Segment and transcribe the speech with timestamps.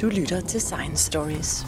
[0.00, 1.66] Du lytter til Science Stories.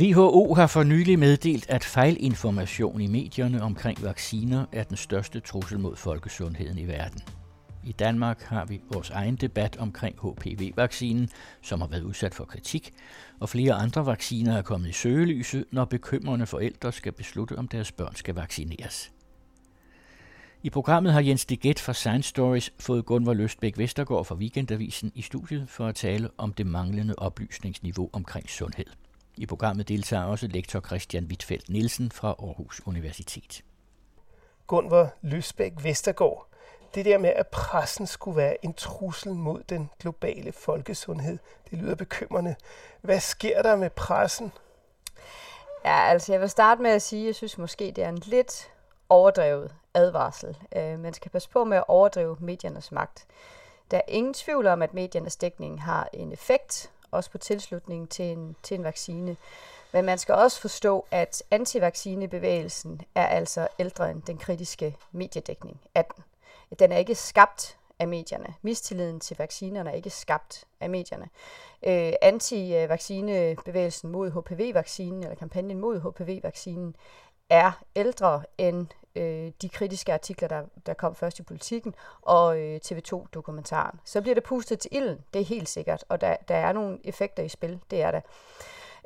[0.00, 5.78] WHO har for nylig meddelt, at fejlinformation i medierne omkring vacciner er den største trussel
[5.78, 7.20] mod folkesundheden i verden.
[7.84, 11.28] I Danmark har vi vores egen debat omkring HPV-vaccinen,
[11.62, 12.90] som har været udsat for kritik,
[13.40, 17.92] og flere andre vacciner er kommet i søgelyset, når bekymrende forældre skal beslutte, om deres
[17.92, 19.10] børn skal vaccineres.
[20.62, 25.22] I programmet har Jens Deget fra Science Stories fået Gunvar Løstbæk Vestergaard fra Weekendavisen i
[25.22, 28.84] studiet for at tale om det manglende oplysningsniveau omkring sundhed.
[29.36, 33.64] I programmet deltager også lektor Christian Wittfeldt Nielsen fra Aarhus Universitet.
[34.66, 36.46] Gunvar Løsbæk Vestergaard,
[36.94, 41.38] det der med, at pressen skulle være en trussel mod den globale folkesundhed,
[41.70, 42.54] det lyder bekymrende.
[43.00, 44.52] Hvad sker der med pressen?
[45.84, 48.22] Ja, altså jeg vil starte med at sige, at jeg synes måske, det er en
[48.26, 48.70] lidt
[49.08, 50.58] overdrevet advarsel.
[50.76, 53.26] Øh, man skal passe på med at overdrive mediernes magt.
[53.90, 58.24] Der er ingen tvivl om, at mediernes dækning har en effekt, også på tilslutningen til
[58.24, 59.36] en, til en vaccine.
[59.92, 66.04] Men man skal også forstå, at antivaccinebevægelsen er altså ældre end den kritiske mediedækning af
[66.04, 66.24] den.
[66.78, 68.54] Den er ikke skabt af medierne.
[68.62, 71.28] Mistilliden til vaccinerne er ikke skabt af medierne.
[71.82, 76.96] Øh, Antivaccinebevægelsen mod HPV-vaccinen, eller kampagnen mod HPV-vaccinen,
[77.50, 82.80] er ældre end øh, de kritiske artikler, der, der kom først i politikken, og øh,
[82.84, 84.00] TV2-dokumentaren.
[84.04, 86.98] Så bliver det pustet til ilden, det er helt sikkert, og der, der er nogle
[87.04, 88.20] effekter i spil, det er der.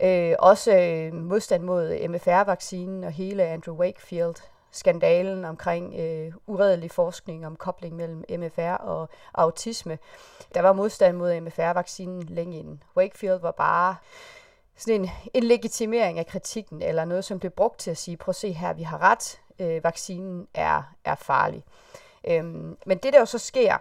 [0.02, 4.34] Øh, også øh, modstand mod øh, MFR-vaccinen og hele Andrew Wakefield
[4.70, 9.98] skandalen omkring øh, uredelig forskning om kobling mellem MFR og autisme.
[10.54, 12.82] Der var modstand mod MFR-vaccinen længe inden.
[12.96, 13.96] Wakefield var bare
[14.76, 18.30] sådan en, en legitimering af kritikken, eller noget, som blev brugt til at sige, prøv
[18.30, 21.64] at se her, vi har ret, øh, vaccinen er, er farlig.
[22.28, 23.76] Øhm, men det, der jo så sker,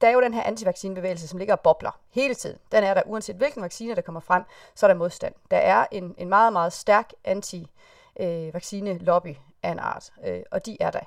[0.00, 2.58] der er jo den her antivaccinebevægelse, som ligger og bobler hele tiden.
[2.72, 4.42] Den er der, uanset hvilken vaccine, der kommer frem,
[4.74, 5.34] så er der modstand.
[5.50, 10.76] Der er en, en meget, meget stærk anti-vaccine-lobby øh, af en art, øh, og de
[10.80, 11.00] er der.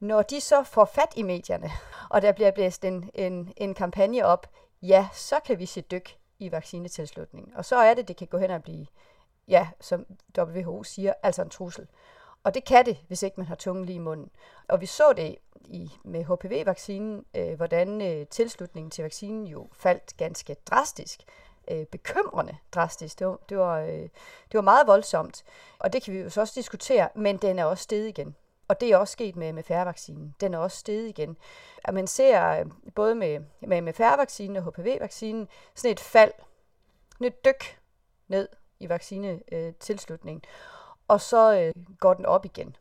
[0.00, 1.70] Når de så får fat i medierne,
[2.10, 4.46] og der bliver blæst en, en, en kampagne op,
[4.82, 7.56] ja, så kan vi se dyk i vaccinetilslutningen.
[7.56, 8.86] Og så er det, det kan gå hen og blive,
[9.48, 10.06] ja, som
[10.38, 11.86] WHO siger, altså en trussel.
[12.44, 14.30] Og det kan det, hvis ikke man har tungen lige i munden.
[14.68, 20.16] Og vi så det i, med HPV-vaccinen, øh, hvordan øh, tilslutningen til vaccinen jo faldt
[20.16, 21.22] ganske drastisk.
[21.70, 23.18] Øh, bekymrende drastisk.
[23.18, 25.44] Det var, det, var, øh, det var meget voldsomt.
[25.78, 28.36] Og det kan vi jo så også diskutere, men den er også steget igen.
[28.72, 30.34] Og det er også sket med med færrevaccinen.
[30.40, 31.36] Den er også steget igen.
[31.84, 36.32] At man ser øh, både med, med med færrevaccinen og HPV-vaccinen sådan et fald,
[37.12, 37.80] sådan et dyk
[38.28, 38.48] ned
[38.80, 40.44] i vaccinetilslutningen.
[41.08, 42.76] Og så øh, går den op igen.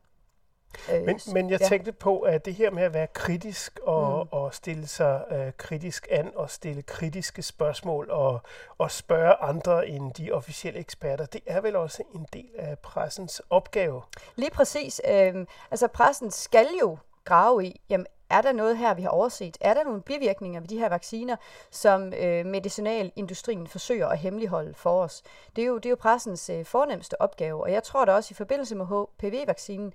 [0.91, 1.67] Øh, men, men jeg ja.
[1.67, 4.29] tænkte på, at det her med at være kritisk og, mm.
[4.31, 8.41] og stille sig øh, kritisk an og stille kritiske spørgsmål og,
[8.77, 13.41] og spørge andre end de officielle eksperter, det er vel også en del af pressens
[13.49, 14.01] opgave?
[14.35, 15.01] Lige præcis.
[15.07, 19.57] Øh, altså pressen skal jo grave i, jamen er der noget her, vi har overset?
[19.61, 21.35] Er der nogle bivirkninger ved de her vacciner,
[21.71, 25.23] som øh, medicinalindustrien forsøger at hemmeligholde for os?
[25.55, 28.31] Det er jo, det er jo pressens øh, fornemmeste opgave, og jeg tror da også
[28.31, 29.93] i forbindelse med HPV-vaccinen,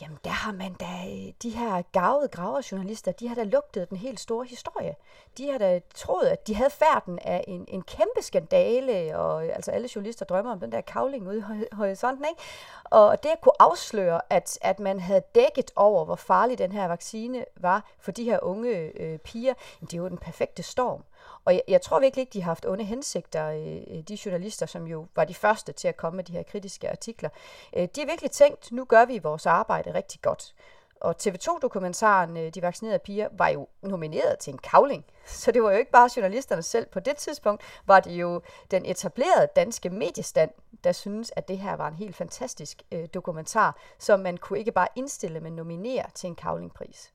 [0.00, 3.96] Jamen, der har man da, øh, de her gavede graverjournalister, de har da lugtet den
[3.96, 4.94] helt store historie.
[5.38, 9.54] De har da troet, at de havde færden af en, en kæmpe skandale, og øh,
[9.54, 12.42] altså alle journalister drømmer om den der kavling ude i horisonten, ikke?
[12.84, 16.88] Og det at kunne afsløre, at, at man havde dækket over, hvor farlig den her
[16.88, 18.70] vaccine var for de her unge
[19.00, 21.04] øh, piger, det er jo den perfekte storm.
[21.48, 24.66] Og jeg, jeg tror virkelig ikke, de har haft onde hensigter, øh, øh, de journalister,
[24.66, 27.30] som jo var de første til at komme med de her kritiske artikler.
[27.76, 30.54] Øh, de har virkelig tænkt, nu gør vi vores arbejde rigtig godt.
[31.00, 35.04] Og TV2-dokumentaren øh, De vaccinerede piger var jo nomineret til en kavling.
[35.26, 36.86] Så det var jo ikke bare journalisterne selv.
[36.86, 40.50] På det tidspunkt var det jo den etablerede danske mediestand,
[40.84, 44.72] der synes, at det her var en helt fantastisk øh, dokumentar, som man kunne ikke
[44.72, 47.12] bare indstille, men nominere til en kavlingpris.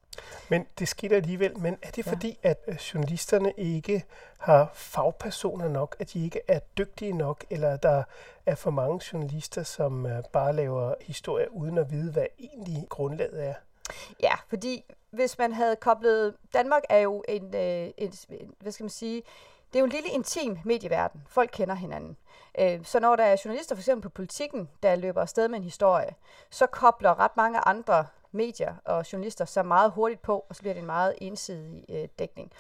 [0.50, 1.60] Men det skete alligevel.
[1.60, 2.12] Men er det ja.
[2.12, 4.04] fordi, at øh, journalisterne ikke
[4.38, 8.04] har fagpersoner nok, at de ikke er dygtige nok, eller der
[8.46, 13.48] er for mange journalister, som øh, bare laver historier uden at vide, hvad egentlig grundlaget
[13.48, 13.54] er?
[14.24, 16.36] Ja, fordi hvis man havde koblet...
[16.54, 18.14] Danmark er jo en, øh, en
[18.60, 19.24] hvad skal man sige,
[19.74, 21.24] det er jo en lille intim medieverden.
[21.28, 22.18] Folk kender hinanden.
[22.84, 26.16] Så når der er journalister for eksempel på politikken, der løber afsted med en historie,
[26.50, 30.74] så kobler ret mange andre medier og journalister så meget hurtigt på, og så bliver
[30.74, 32.52] det en meget ensidig øh, dækning.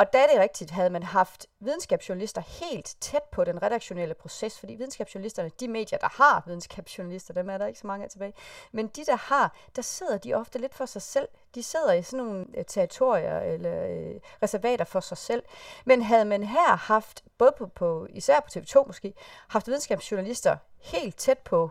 [0.00, 4.58] Og da er det rigtigt, havde man haft videnskabsjournalister helt tæt på den redaktionelle proces,
[4.58, 8.32] fordi videnskabsjournalisterne, de medier, der har videnskabsjournalister, dem er der ikke så mange af tilbage,
[8.72, 11.28] men de, der har, der sidder de ofte lidt for sig selv.
[11.54, 15.42] De sidder i sådan nogle øh, territorier eller øh, reservater for sig selv.
[15.84, 19.14] Men havde man her haft, både på, på især på TV2 måske,
[19.48, 21.70] haft videnskabsjournalister helt tæt på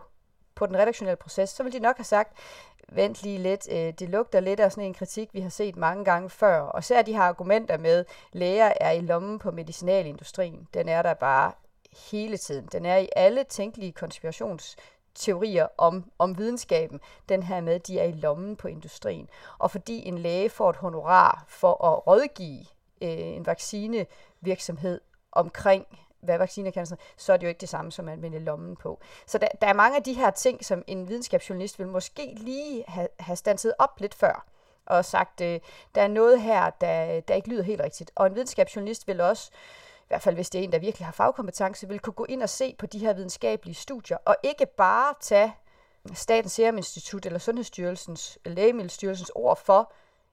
[0.60, 2.38] på den redaktionelle proces, så ville de nok have sagt,
[2.92, 6.04] vent lige lidt, øh, det lugter lidt af sådan en kritik, vi har set mange
[6.04, 6.60] gange før.
[6.60, 10.68] Og så er de her argumenter med, læger er i lommen på medicinalindustrien.
[10.74, 11.52] Den er der bare
[12.10, 12.68] hele tiden.
[12.72, 17.00] Den er i alle tænkelige konspirationsteorier om, om videnskaben.
[17.28, 19.28] Den her med, de er i lommen på industrien.
[19.58, 22.64] Og fordi en læge får et honorar for at rådgive
[23.02, 25.00] øh, en vaccinevirksomhed
[25.32, 25.86] omkring
[26.20, 26.86] hvad vacciner kan,
[27.16, 29.00] så er det jo ikke det samme, som man vende lommen på.
[29.26, 32.84] Så der, der er mange af de her ting, som en videnskabsjournalist vil måske lige
[32.88, 34.46] have, have stanset op lidt før,
[34.86, 35.60] og sagt, øh,
[35.94, 38.10] der er noget her, der, der ikke lyder helt rigtigt.
[38.14, 39.50] Og en videnskabsjournalist vil også,
[40.02, 42.42] i hvert fald hvis det er en, der virkelig har fagkompetence, vil kunne gå ind
[42.42, 45.54] og se på de her videnskabelige studier, og ikke bare tage
[46.14, 49.92] Statens Serum Institut eller Sundhedsstyrelsens, Lægemiddelstyrelsens ord for,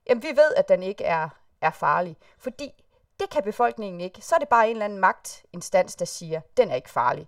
[0.09, 1.29] jamen vi ved, at den ikke er,
[1.61, 2.17] er farlig.
[2.37, 2.83] Fordi
[3.19, 4.21] det kan befolkningen ikke.
[4.21, 7.27] Så er det bare en eller anden magtinstans, der siger, den er ikke farlig.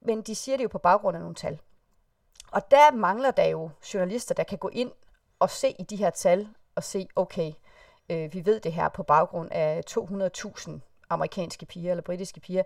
[0.00, 1.60] Men de siger det jo på baggrund af nogle tal.
[2.52, 4.92] Og der mangler der jo journalister, der kan gå ind
[5.38, 7.52] og se i de her tal og se, okay,
[8.08, 10.70] øh, vi ved det her på baggrund af 200.000
[11.10, 12.62] amerikanske piger eller britiske piger,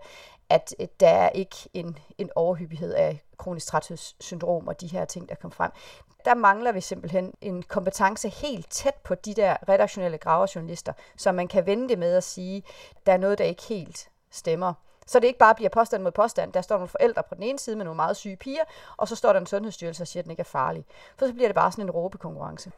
[0.49, 5.29] at øh, der er ikke en, en overhyppighed af kronisk træthedssyndrom og de her ting,
[5.29, 5.71] der kom frem
[6.25, 11.47] der mangler vi simpelthen en kompetence helt tæt på de der redaktionelle graverjournalister, så man
[11.47, 12.63] kan vende det med at sige,
[13.05, 14.73] der er noget, der ikke helt stemmer.
[15.09, 16.53] Så det ikke bare bliver påstand mod påstand.
[16.53, 18.63] Der står nogle forældre på den ene side med nogle meget syge piger,
[18.97, 20.85] og så står der en sundhedsstyrelse og siger, at den ikke er farlig.
[21.17, 22.71] For så bliver det bare sådan en råbekonkurrence.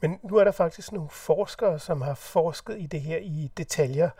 [0.00, 4.10] Men nu er der faktisk nogle forskere, som har forsket i det her i detaljer.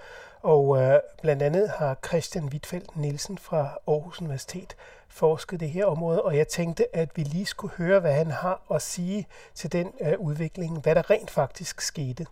[0.43, 4.76] Og øh, blandt andet har Christian Wittfeldt Nielsen fra Aarhus Universitet
[5.08, 8.61] forsket det her område, og jeg tænkte, at vi lige skulle høre, hvad han har
[8.70, 12.26] at sige til den øh, udvikling, hvad der rent faktisk skete.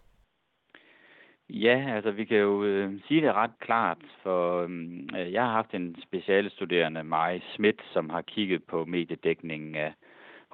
[1.55, 5.53] Ja, altså vi kan jo øh, sige det ret klart, for øhm, øh, jeg har
[5.53, 9.93] haft en specialstuderende, Maj Schmidt, som har kigget på mediedækningen af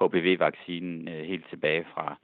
[0.01, 2.15] HPV-vaccinen øh, helt tilbage fra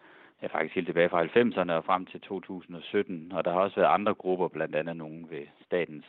[0.42, 3.32] ja, faktisk helt tilbage fra 90'erne og frem til 2017.
[3.32, 6.06] Og der har også været andre grupper, blandt andet nogen ved Statens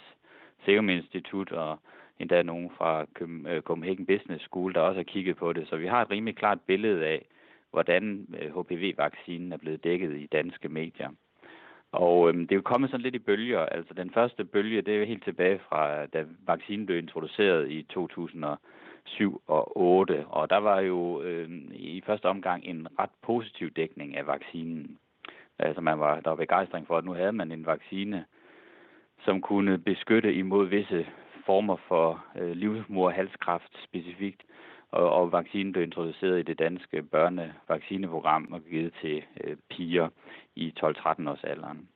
[0.65, 1.79] Serum Institut og
[2.19, 5.69] endda nogen fra øh, Copenhagen Business School, der også har kigget på det.
[5.69, 7.27] Så vi har et rimelig klart billede af,
[7.71, 11.11] hvordan øh, HPV-vaccinen er blevet dækket i danske medier.
[11.93, 13.61] Og øhm, det er jo kommet sådan lidt i bølger.
[13.61, 17.83] Altså den første bølge, det er jo helt tilbage fra, da vaccinen blev introduceret i
[17.83, 20.27] 2007 og 8.
[20.27, 24.99] Og der var jo øhm, i første omgang en ret positiv dækning af vaccinen.
[25.59, 28.25] Altså man var, der var begejstring for, at nu havde man en vaccine,
[29.25, 31.07] som kunne beskytte imod visse
[31.47, 34.43] former for øh, livmorhalskræft specifikt,
[34.97, 40.09] og, og vaccinen blev introduceret i det danske børnevaccineprogram og givet til øh, piger
[40.57, 41.89] i 12-13 års alderen.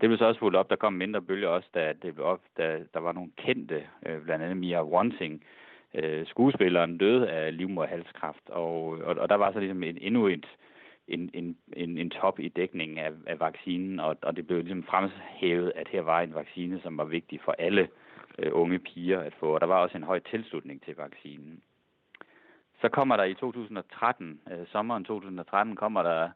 [0.00, 0.70] Det blev så også fuldt op.
[0.70, 4.22] Der kom mindre bølger også, da, det blev op, da der var nogle kendte, øh,
[4.22, 5.44] blandt andet Mia Wanting,
[5.94, 10.46] øh, skuespilleren døde af livmoderhalskræft, og, og, og der var så ligesom en, endnu et,
[11.08, 14.82] en, en, en, en top i dækningen af, af vaccinen, og, og det blev ligesom
[14.82, 17.88] fremhævet, at her var en vaccine, som var vigtig for alle
[18.38, 21.62] øh, unge piger at få, og der var også en høj tilslutning til vaccinen.
[22.84, 26.30] Så kommer der i 2013, øh, sommeren 2013, kommer der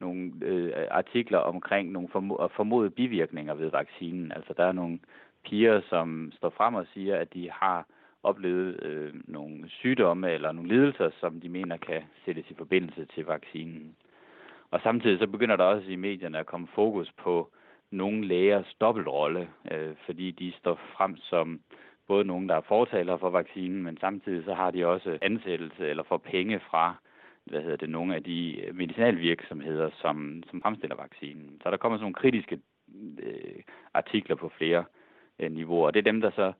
[0.00, 4.32] nogle øh, artikler omkring nogle formo- formodede bivirkninger ved vaccinen.
[4.32, 4.98] Altså der er nogle
[5.44, 7.86] piger, som står frem og siger, at de har
[8.22, 13.24] oplevet øh, nogle sygdomme eller nogle lidelser, som de mener kan sættes i forbindelse til
[13.24, 13.96] vaccinen.
[14.70, 17.50] Og samtidig så begynder der også i medierne at komme fokus på
[17.90, 21.60] nogle lægers dobbeltrolle, øh, fordi de står frem som
[22.08, 26.02] både nogen, der er fortaler for vaccinen, men samtidig så har de også ansættelse eller
[26.02, 26.94] får penge fra
[27.44, 31.60] hvad hedder det, nogle af de øh, medicinalvirksomheder, som, som fremstiller vaccinen.
[31.62, 32.60] Så der kommer sådan nogle kritiske
[33.18, 33.62] øh,
[33.94, 34.84] artikler på flere
[35.38, 36.52] øh, niveauer, og det er dem, der så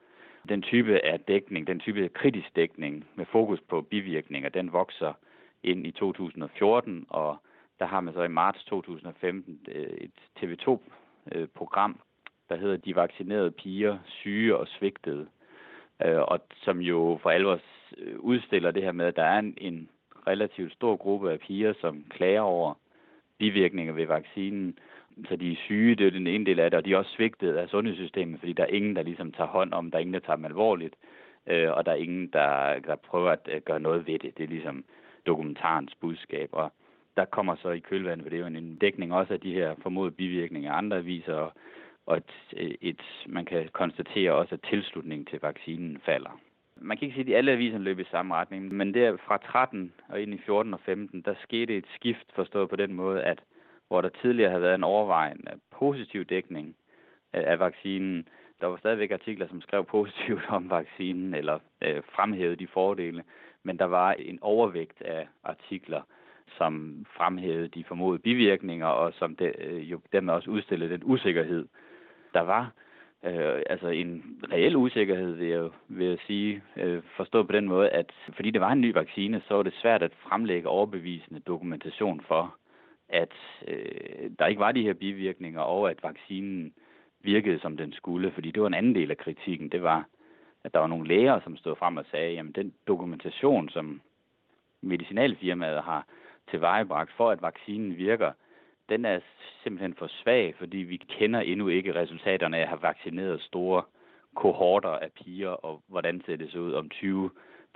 [0.48, 5.12] den type af dækning, den type kritisk dækning med fokus på bivirkninger, den vokser
[5.62, 7.36] ind i 2014, og
[7.78, 13.50] der har man så i marts 2015 øh, et TV2-program, øh, der hedder De vaccinerede
[13.50, 15.26] piger, syge og svigtede,
[16.04, 17.60] øh, og som jo for alvor
[17.98, 19.88] øh, udstiller det her med, at der er en, en
[20.26, 22.74] relativt stor gruppe af piger, som klager over
[23.38, 24.78] bivirkninger ved vaccinen.
[25.28, 27.10] Så de er syge, det er den ene del af det, og de er også
[27.10, 30.14] svigtet af sundhedssystemet, fordi der er ingen, der ligesom tager hånd om, der er ingen,
[30.14, 30.94] der tager dem alvorligt,
[31.46, 34.38] øh, og der er ingen, der, der prøver at gøre noget ved det.
[34.38, 34.84] Det er ligesom
[35.26, 36.72] dokumentarens budskab, og
[37.16, 39.74] der kommer så i kølvandet, for det er jo en dækning også af de her
[39.82, 40.72] formodede bivirkninger.
[40.72, 41.52] Andre aviser og
[42.12, 46.40] et, et, man kan konstatere også, at tilslutningen til vaccinen falder.
[46.76, 49.92] Man kan ikke sige, at alle aviserne løb i samme retning, men der fra 13
[50.08, 53.40] og ind i 14 og 15, der skete et skift forstået på den måde, at
[53.88, 56.76] hvor der tidligere havde været en overvejende positiv dækning
[57.32, 58.28] af vaccinen,
[58.60, 63.24] der var stadigvæk artikler, som skrev positivt om vaccinen eller øh, fremhævede de fordele,
[63.62, 66.02] men der var en overvægt af artikler,
[66.58, 71.66] som fremhævede de formodede bivirkninger, og som de, øh, jo dermed også udstillede den usikkerhed,
[72.34, 72.72] der var.
[73.24, 77.88] Øh, altså en reel usikkerhed, vil jeg, vil jeg sige, øh, forstået på den måde,
[77.90, 82.20] at fordi det var en ny vaccine, så var det svært at fremlægge overbevisende dokumentation
[82.28, 82.56] for,
[83.08, 83.32] at
[83.68, 86.72] øh, der ikke var de her bivirkninger, og at vaccinen
[87.20, 88.32] virkede, som den skulle.
[88.32, 89.68] Fordi det var en anden del af kritikken.
[89.68, 90.04] Det var,
[90.64, 94.00] at der var nogle læger, som stod frem og sagde, jamen den dokumentation, som
[94.82, 96.06] medicinalfirmaet har
[96.50, 98.32] tilvejebragt for, at vaccinen virker,
[98.88, 99.20] den er
[99.62, 103.82] simpelthen for svag, fordi vi kender endnu ikke resultaterne af at have vaccineret store
[104.34, 106.90] kohorter af piger, og hvordan ser det så ud om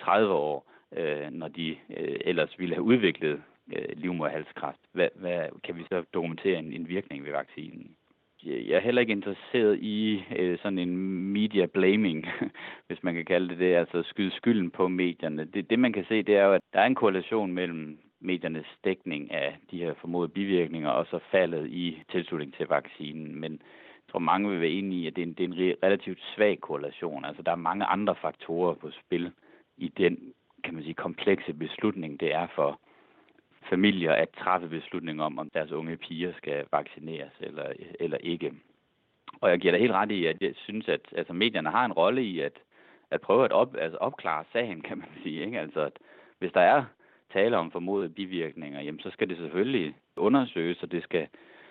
[0.02, 4.80] 20-30 år, øh, når de øh, ellers ville have udviklet øh, livmoderhalskræft.
[4.92, 7.96] Hvad, hvad kan vi så dokumentere en, en virkning ved vaccinen?
[8.44, 10.96] Jeg er heller ikke interesseret i øh, sådan en
[11.32, 12.26] media blaming,
[12.86, 15.44] hvis man kan kalde det det, altså skyde skylden på medierne.
[15.44, 18.66] Det, det man kan se, det er jo, at der er en korrelation mellem mediernes
[18.84, 23.40] dækning af de her formodede bivirkninger, og så faldet i tilslutning til vaccinen.
[23.40, 25.76] Men jeg tror, mange vil være enige i, at det er en, det er en
[25.82, 27.25] relativt svag korrelation.
[27.25, 29.32] Altså, der er mange andre faktorer på spil
[29.76, 30.32] i den,
[30.64, 32.80] kan man sige, komplekse beslutning, det er for
[33.68, 38.52] familier at træffe beslutning om, om deres unge piger skal vaccineres eller, eller ikke.
[39.40, 41.92] Og jeg giver dig helt ret i, at jeg synes, at altså, medierne har en
[41.92, 42.52] rolle i at,
[43.10, 45.44] at prøve at op, altså, opklare sagen, kan man sige.
[45.44, 45.60] Ikke?
[45.60, 45.92] Altså, at
[46.38, 46.84] hvis der er
[47.32, 51.28] tale om formodede bivirkninger, jamen så skal det selvfølgelig undersøges, og det skal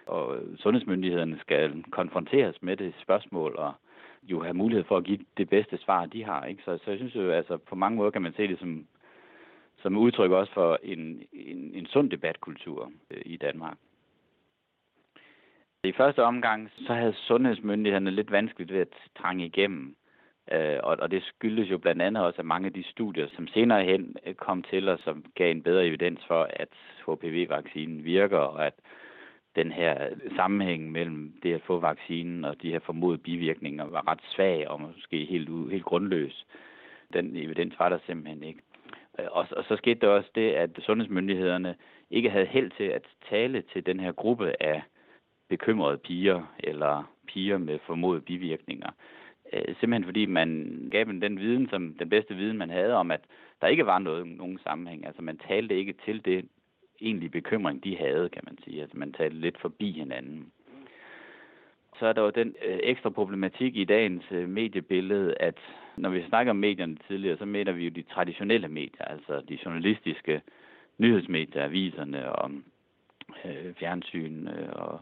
[0.07, 3.73] og sundhedsmyndighederne skal konfronteres med det spørgsmål og
[4.23, 6.45] jo have mulighed for at give det bedste svar, de har.
[6.45, 6.63] Ikke?
[6.63, 8.87] Så, så jeg synes jo, altså på mange måder kan man se det som,
[9.77, 13.77] som udtryk også for en, en, en sund debatkultur øh, i Danmark.
[15.83, 19.95] I første omgang så havde sundhedsmyndighederne lidt vanskeligt ved at trænge igennem
[20.51, 23.47] Øh, og, og det skyldes jo blandt andet også, at mange af de studier, som
[23.47, 26.69] senere hen øh, kom til og som gav en bedre evidens for, at
[27.07, 28.73] HPV-vaccinen virker, og at
[29.55, 34.21] den her sammenhæng mellem det at få vaccinen og de her formodede bivirkninger var ret
[34.35, 36.45] svag og måske helt, helt grundløs.
[37.13, 38.59] Den evidens var der simpelthen ikke.
[39.19, 41.75] Øh, og, og så skete der også det, at sundhedsmyndighederne
[42.11, 44.81] ikke havde held til at tale til den her gruppe af
[45.49, 48.89] bekymrede piger eller piger med formodede bivirkninger.
[49.53, 53.11] Øh, simpelthen fordi man gav dem den viden, som den bedste viden, man havde om,
[53.11, 53.21] at
[53.61, 55.05] der ikke var noget, nogen sammenhæng.
[55.05, 56.45] Altså man talte ikke til det
[57.01, 58.81] egentlige bekymring, de havde, kan man sige.
[58.81, 60.51] Altså man talte lidt forbi hinanden.
[61.99, 65.57] Så er der jo den øh, ekstra problematik i dagens øh, mediebillede, at
[65.97, 69.59] når vi snakker om medierne tidligere, så mener vi jo de traditionelle medier, altså de
[69.65, 70.41] journalistiske
[70.97, 72.51] nyhedsmedier, aviserne og
[73.45, 74.99] øh, fjernsyn øh, og,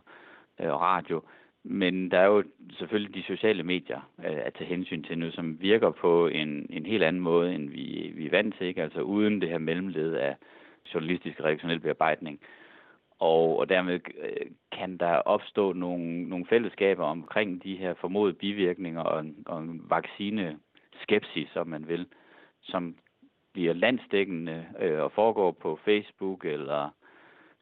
[0.60, 1.22] øh, og radio.
[1.68, 2.44] Men der er jo
[2.78, 6.86] selvfølgelig de sociale medier øh, at tage hensyn til nu, som virker på en, en
[6.86, 8.68] helt anden måde, end vi, vi er vant til.
[8.68, 8.84] Ikke?
[8.84, 10.36] Altså uden det her mellemled af
[10.94, 12.40] journalistisk redaktionel bearbejdning.
[13.20, 19.02] Og, og dermed øh, kan der opstå nogle, nogle fællesskaber omkring de her formodede bivirkninger
[19.02, 20.58] og, og en vaccine
[21.02, 22.08] skepsis, som man vil,
[22.62, 22.96] som
[23.54, 26.90] bliver landsdækkende øh, og foregår på Facebook eller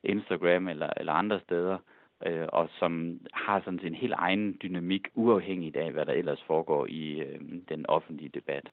[0.03, 1.77] Instagram eller, eller andre steder–
[2.25, 6.85] øh, og som har sådan sin helt egen dynamik, uafhængigt af, hvad der ellers foregår
[6.89, 7.39] i øh,
[7.69, 8.69] den offentlige debat.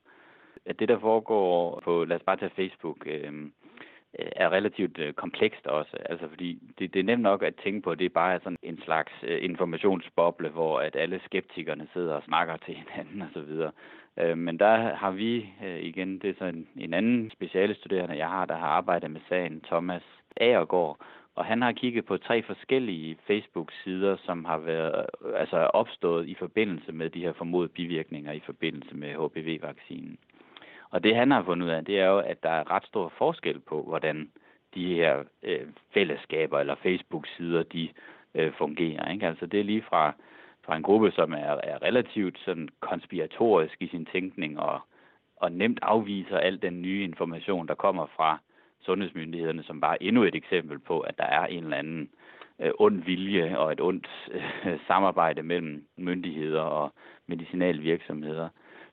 [0.67, 3.51] At det, der foregår på, lad os bare tage Facebook, øh,
[4.15, 7.91] er relativt øh, komplekst også, altså fordi det, det er nemt nok at tænke på,
[7.91, 12.23] at det bare er sådan en slags øh, informationsboble, hvor at alle skeptikerne sidder og
[12.23, 13.71] snakker til hinanden osv.
[14.25, 18.29] Øh, men der har vi øh, igen, det er så en, en anden specialestuderende, jeg
[18.29, 20.03] har, der har arbejdet med sagen, Thomas
[20.37, 20.97] Agergaard,
[21.35, 25.07] og han har kigget på tre forskellige Facebook-sider, som har været
[25.37, 30.19] altså opstået i forbindelse med de her formodede bivirkninger i forbindelse med HPV-vaccinen.
[30.91, 33.13] Og det han har fundet ud af, det er jo, at der er ret stor
[33.19, 34.31] forskel på, hvordan
[34.75, 37.89] de her øh, fællesskaber eller Facebook-sider, de
[38.35, 39.13] øh, fungerer.
[39.13, 39.27] Ikke?
[39.27, 40.15] Altså det er lige fra,
[40.65, 44.81] fra en gruppe, som er, er relativt sådan konspiratorisk i sin tænkning og,
[45.37, 48.39] og nemt afviser al den nye information, der kommer fra
[48.81, 52.11] sundhedsmyndighederne som bare endnu et eksempel på, at der er en eller anden
[52.61, 56.93] øh, ond vilje og et ondt øh, samarbejde mellem myndigheder og
[57.27, 58.49] medicinalvirksomheder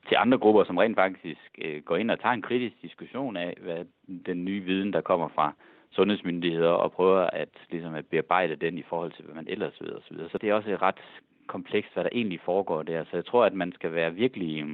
[0.07, 3.57] til andre grupper, som rent faktisk øh, går ind og tager en kritisk diskussion af,
[3.61, 3.85] hvad
[4.25, 5.53] den nye viden, der kommer fra
[5.91, 9.91] sundhedsmyndigheder, og prøver at, ligesom at bearbejde den i forhold til, hvad man ellers ved
[9.91, 10.17] osv.
[10.31, 11.01] Så det er også ret
[11.47, 13.03] komplekst, hvad der egentlig foregår der.
[13.03, 14.65] Så jeg tror, at man skal være virkelig...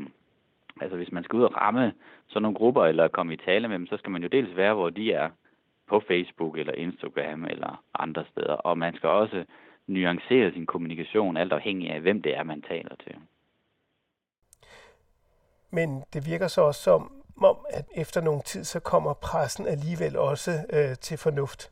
[0.82, 1.94] Altså hvis man skal ud og ramme
[2.28, 4.74] sådan nogle grupper, eller komme i tale med dem, så skal man jo dels være,
[4.74, 5.30] hvor de er
[5.90, 8.54] på Facebook eller Instagram eller andre steder.
[8.54, 9.46] Og man skal også
[9.88, 13.16] nuancere sin kommunikation, alt afhængig af, hvem det er, man taler til.
[15.72, 20.18] Men det virker så også som om, at efter nogle tid, så kommer pressen alligevel
[20.18, 21.72] også øh, til fornuft.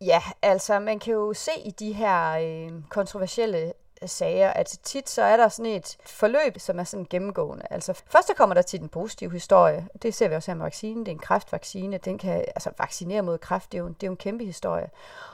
[0.00, 3.72] Ja, altså man kan jo se i de her øh, kontroversielle
[4.06, 7.66] sager, at tit så er der sådan et forløb, som er sådan gennemgående.
[7.70, 9.88] Altså først så kommer der til den positive historie.
[10.02, 11.06] Det ser vi også her med vaccinen.
[11.06, 11.98] Det er en kræftvaccine.
[11.98, 13.72] Den kan altså vaccinere mod kræft.
[13.72, 14.90] Det er jo, det er jo en kæmpe historie.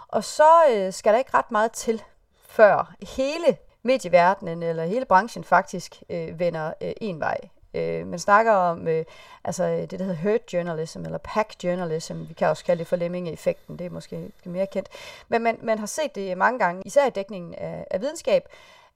[0.09, 2.03] Og så øh, skal der ikke ret meget til,
[2.49, 7.39] før hele medieverdenen eller hele branchen faktisk øh, vender øh, en vej.
[7.75, 9.05] Øh, man snakker om øh,
[9.45, 12.15] altså øh, det, der hedder hurt journalism, eller pack journalism.
[12.29, 13.79] Vi kan også kalde det for Lemminge-effekten.
[13.79, 14.89] Det er måske mere kendt.
[15.29, 18.49] Men man, man har set det mange gange, især i dækningen af, af videnskab,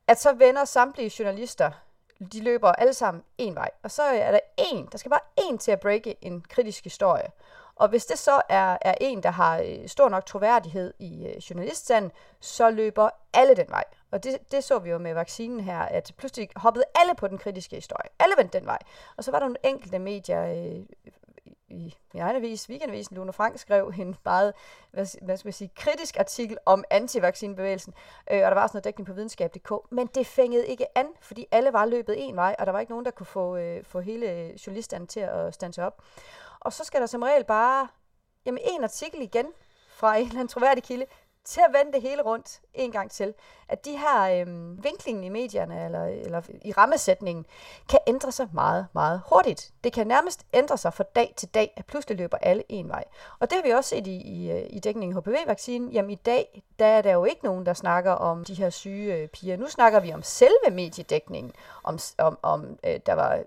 [0.09, 1.71] at så vender samtlige journalister
[2.33, 3.71] de løber alle sammen en vej.
[3.83, 4.41] Og så er der
[4.73, 7.29] en, der skal bare en til at breake en kritisk historie.
[7.79, 11.37] Og hvis det så er, er en, der har øh, stor nok troværdighed i øh,
[11.37, 13.85] journaliststanden, så løber alle den vej.
[14.11, 17.39] Og det, det så vi jo med vaccinen her, at pludselig hoppede alle på den
[17.39, 18.11] kritiske historie.
[18.19, 18.79] Alle vendte den vej.
[19.17, 20.83] Og så var der nogle enkelte medier, øh,
[21.71, 24.53] i min egen avis, Weekendavisen, Luna Frank, skrev en meget
[24.91, 27.95] hvad, hvad skal jeg sige, kritisk artikel om antivaccinebevægelsen,
[28.31, 31.47] øh, og der var også noget dækning på videnskab.dk, men det fængede ikke an, fordi
[31.51, 34.01] alle var løbet en vej, og der var ikke nogen, der kunne få, øh, få
[34.01, 36.03] hele øh, journalisterne til at stanse op.
[36.61, 37.89] Og så skal der som regel bare
[38.47, 39.47] jamen, en artikel igen
[39.89, 41.07] fra en eller anden troværdig kilde,
[41.45, 43.35] til at vende det hele rundt en gang til.
[43.69, 47.47] At de her øh, vinklingen i medierne eller, eller i rammesætningen
[47.89, 49.73] kan ændre sig meget, meget hurtigt.
[49.85, 53.05] Det kan nærmest ændre sig fra dag til dag, at pludselig løber alle en vej.
[53.39, 55.91] Og det har vi også set i, i, øh, i dækningen HPV-vaccinen.
[55.91, 59.15] Jamen i dag, der er der jo ikke nogen, der snakker om de her syge
[59.15, 59.57] øh, piger.
[59.57, 61.53] Nu snakker vi om selve mediedækningen,
[61.85, 63.43] om, om, om øh, der var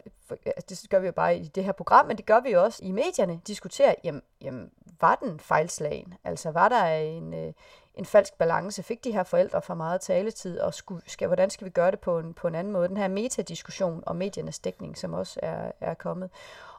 [0.69, 2.79] det gør vi jo bare i det her program, men det gør vi jo også
[2.83, 6.13] i medierne, diskuterer, jamen, jamen var den fejlslagen?
[6.23, 7.53] Altså var der en, øh,
[8.01, 8.83] en falsk balance?
[8.83, 11.99] Fik de her forældre for meget taletid, og skulle, skal, hvordan skal vi gøre det
[11.99, 12.87] på en, på en anden måde?
[12.87, 16.29] Den her metadiskussion om mediernes dækning, som også er, er kommet.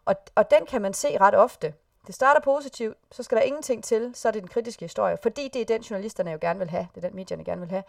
[0.04, 1.74] Og, og den kan man se ret ofte.
[2.06, 5.48] Det starter positivt, så skal der ingenting til, så er det den kritiske historie, fordi
[5.52, 7.85] det er den, journalisterne jo gerne vil have, det er den, medierne gerne vil have.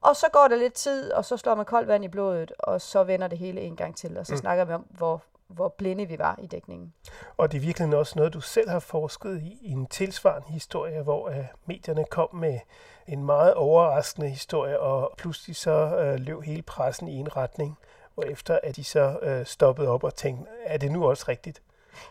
[0.00, 2.80] Og så går der lidt tid, og så slår man koldt vand i blodet, og
[2.80, 4.38] så vender det hele en gang til, og så mm.
[4.38, 6.92] snakker vi om, hvor, hvor blinde vi var i dækningen.
[7.36, 11.02] Og det er virkelig også noget, du selv har forsket i, i en tilsvarende historie,
[11.02, 11.34] hvor uh,
[11.66, 12.58] medierne kom med
[13.06, 17.78] en meget overraskende historie, og pludselig så uh, løb hele pressen i en retning,
[18.16, 21.62] og efter at de så uh, stoppede op og tænkte, er det nu også rigtigt?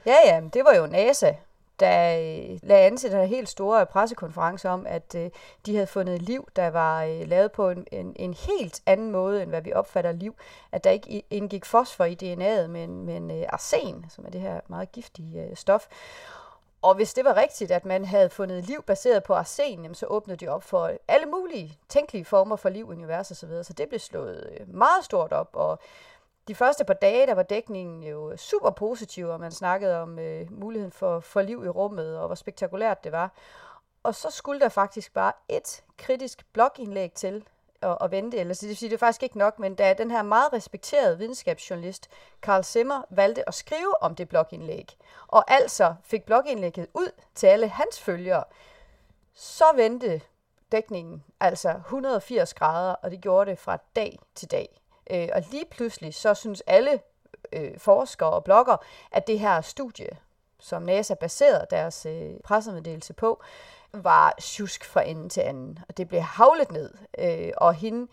[0.06, 1.34] Ja, ja, det var jo NASA,
[1.82, 5.30] der øh, lagde an til den helt store pressekonference om, at øh,
[5.66, 9.42] de havde fundet liv, der var øh, lavet på en, en, en helt anden måde,
[9.42, 10.36] end hvad vi opfatter liv.
[10.72, 14.60] At der ikke indgik fosfor i DNA'et, men, men øh, arsen, som er det her
[14.68, 15.88] meget giftige øh, stof.
[16.82, 20.06] Og hvis det var rigtigt, at man havde fundet liv baseret på arsen, jamen, så
[20.06, 23.50] åbnede de op for alle mulige tænkelige former for liv i universet osv.
[23.50, 25.80] Så, så det blev slået øh, meget stort op, og
[26.48, 30.52] de første par dage, der var dækningen jo super positiv, og man snakkede om øh,
[30.52, 33.32] muligheden for, for liv i rummet, og hvor spektakulært det var.
[34.04, 37.44] Og så skulle der faktisk bare et kritisk blogindlæg til
[37.82, 39.94] at, at vente, eller så det vil sige, det er faktisk ikke nok, men da
[39.94, 42.10] den her meget respekterede videnskabsjournalist,
[42.42, 47.68] Carl Simmer, valgte at skrive om det blogindlæg, og altså fik blogindlægget ud til alle
[47.68, 48.44] hans følgere,
[49.34, 50.22] så vendte
[50.72, 54.81] dækningen altså 180 grader, og det gjorde det fra dag til dag.
[55.10, 57.00] Øh, og lige pludselig, så synes alle
[57.54, 58.78] øh, forskere og blogger,
[59.12, 60.10] at det her studie,
[60.60, 63.44] som NASA baserede deres øh, pressemeddelelse på,
[63.94, 65.80] var tjusk fra ende til anden.
[65.90, 66.94] Og det blev havlet ned.
[67.18, 68.08] Øh, og hende,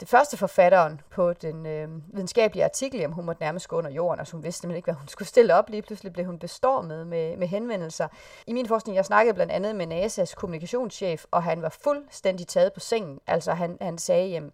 [0.00, 4.20] det første forfatteren på den øh, videnskabelige artikel, jamen hun måtte nærmest gå under jorden,
[4.20, 5.68] og hun vidste simpelthen ikke, hvad hun skulle stille op.
[5.68, 8.08] Lige pludselig blev hun bestormet med, med henvendelser.
[8.46, 12.72] I min forskning, jeg snakkede blandt andet med NASA's kommunikationschef, og han var fuldstændig taget
[12.72, 13.20] på sengen.
[13.26, 14.52] Altså han, han sagde, jamen,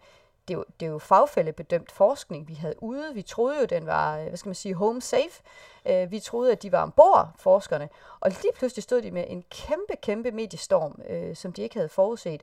[0.50, 3.14] det er jo, det er jo fagfællebedømt forskning, vi havde ude.
[3.14, 5.42] Vi troede jo, den var, øh, hvad skal man sige, home safe.
[5.90, 7.88] Uh, vi troede, at de var ombord, forskerne.
[8.20, 11.88] Og lige pludselig stod de med en kæmpe, kæmpe mediestorm, øh, som de ikke havde
[11.88, 12.42] forudset.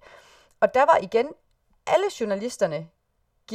[0.60, 1.28] Og der var igen
[1.88, 2.88] alle journalisterne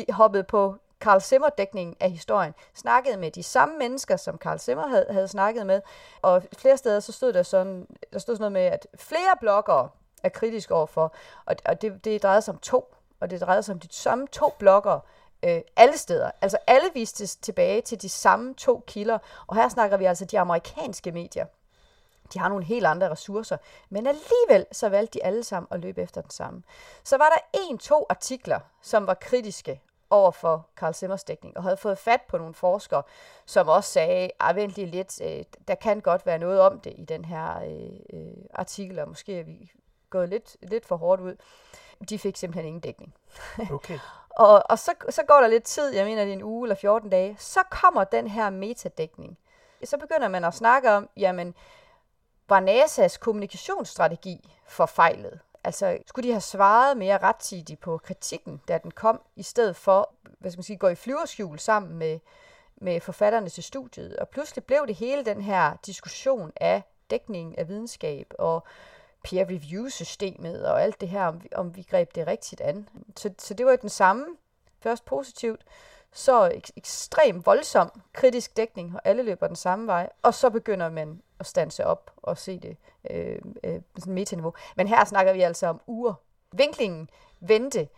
[0.09, 5.07] hoppet på Carl Simmer-dækningen af historien, snakkede med de samme mennesker, som Carl Simmer havde,
[5.11, 5.81] havde snakket med,
[6.23, 9.89] og flere steder så stod der sådan, der stod sådan noget med, at flere bloggere
[10.23, 13.73] er kritiske overfor, og, og det, det drejede sig om to og det drejede sig
[13.73, 15.01] om de samme to blokker
[15.43, 16.31] øh, alle steder.
[16.41, 20.39] Altså alle viste tilbage til de samme to kilder, og her snakker vi altså de
[20.39, 21.47] amerikanske medier.
[22.35, 23.57] De har nogle helt andre ressourcer,
[23.91, 26.63] men alligevel så valgte de alle sammen at løbe efter den samme.
[27.05, 29.81] Så var der en, to artikler, som var kritiske
[30.11, 33.03] over for Karl Simmers dækning, og havde fået fat på nogle forskere,
[33.47, 36.95] som også sagde, at vent lige lidt, øh, der kan godt være noget om det
[36.97, 39.73] i den her øh, øh, artikel, og måske er vi
[40.11, 41.37] gået lidt, lidt for hårdt ud.
[42.09, 43.15] De fik simpelthen ingen dækning.
[43.73, 43.99] Okay.
[44.31, 46.75] og og så, så går der lidt tid, jeg mener det er en uge eller
[46.75, 49.39] 14 dage, så kommer den her metadækning.
[49.85, 51.55] Så begynder man at snakke om, jamen,
[52.49, 55.41] var NASA's kommunikationsstrategi forfejlet?
[55.65, 60.15] Altså, skulle de have svaret mere rettidigt på kritikken, da den kom, i stedet for,
[60.39, 62.19] hvad skal man sige, gå i flyverskjul sammen med,
[62.77, 64.17] med forfatterne til studiet.
[64.17, 68.67] Og pludselig blev det hele den her diskussion af dækning af videnskab og
[69.25, 72.89] peer review systemet og alt det her, om vi, om vi greb det rigtigt an.
[73.17, 74.27] Så, så det var jo den samme,
[74.81, 75.65] først positivt,
[76.13, 80.91] så ek- ekstrem voldsom kritisk dækning, og alle løber den samme vej, og så begynder
[80.91, 82.77] man at stanse op og se det
[83.11, 84.55] øh, øh, sådan metaniveau.
[84.77, 86.15] Men her snakker vi altså om uger.
[86.53, 87.89] Vinklingen vendte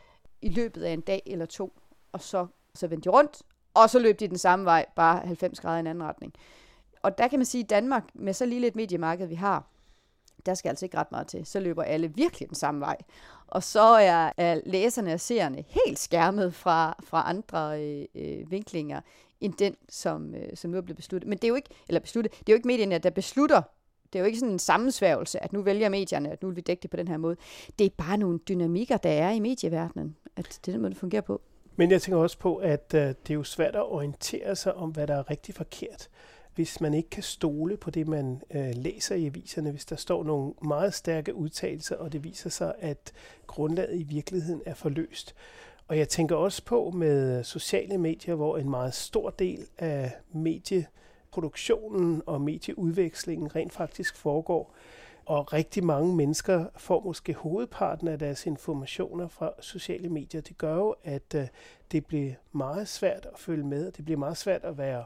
[0.42, 1.72] i løbet af en dag eller to,
[2.12, 3.42] og så, så vendte de rundt,
[3.74, 6.34] og så løb de den samme vej, bare 90 grader i en anden retning.
[7.02, 9.64] Og der kan man sige, at Danmark, med så lille et mediemarked vi har,
[10.46, 11.46] der skal altså ikke ret meget til.
[11.46, 12.96] Så løber alle virkelig den samme vej.
[13.46, 19.00] Og så er, er læserne og seerne helt skærmet fra, fra andre øh, øh, vinklinger,
[19.40, 21.28] end den, som, øh, som nu er blevet besluttet.
[21.28, 23.62] Men det er jo ikke, eller besluttet, det er jo ikke medierne, der beslutter,
[24.12, 26.60] det er jo ikke sådan en sammensværgelse, at nu vælger medierne, at nu vil vi
[26.60, 27.36] dække det på den her måde.
[27.78, 31.00] Det er bare nogle dynamikker, der er i medieverdenen, at det er den måde, det
[31.00, 31.40] fungerer på.
[31.76, 34.90] Men jeg tænker også på, at øh, det er jo svært at orientere sig om,
[34.90, 36.08] hvad der er rigtig forkert
[36.54, 40.24] hvis man ikke kan stole på det, man øh, læser i aviserne, hvis der står
[40.24, 43.12] nogle meget stærke udtalelser, og det viser sig, at
[43.46, 45.34] grundlaget i virkeligheden er forløst.
[45.88, 52.22] Og jeg tænker også på med sociale medier, hvor en meget stor del af medieproduktionen
[52.26, 54.74] og medieudvekslingen rent faktisk foregår.
[55.26, 60.40] Og rigtig mange mennesker får måske hovedparten af deres informationer fra sociale medier.
[60.40, 61.46] Det gør jo, at øh,
[61.92, 65.04] det bliver meget svært at følge med, og det bliver meget svært at være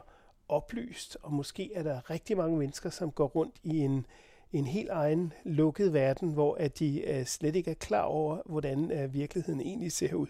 [0.49, 4.05] oplyst, og måske er der rigtig mange mennesker, som går rundt i en,
[4.53, 9.03] en helt egen lukket verden, hvor at de uh, slet ikke er klar over, hvordan
[9.03, 10.27] uh, virkeligheden egentlig ser ud.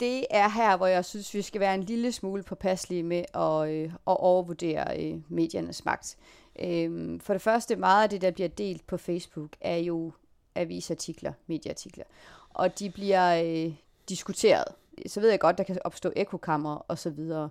[0.00, 3.68] Det er her, hvor jeg synes, vi skal være en lille smule påpasselige med at,
[3.68, 6.16] øh, at overvurdere øh, mediernes magt.
[6.58, 10.12] Øh, for det første, meget af det, der bliver delt på Facebook, er jo
[10.54, 12.04] avisartikler, medieartikler.
[12.50, 13.74] Og de bliver øh,
[14.08, 14.64] diskuteret.
[15.06, 17.48] Så ved jeg godt, der kan opstå ekokammer og så videre.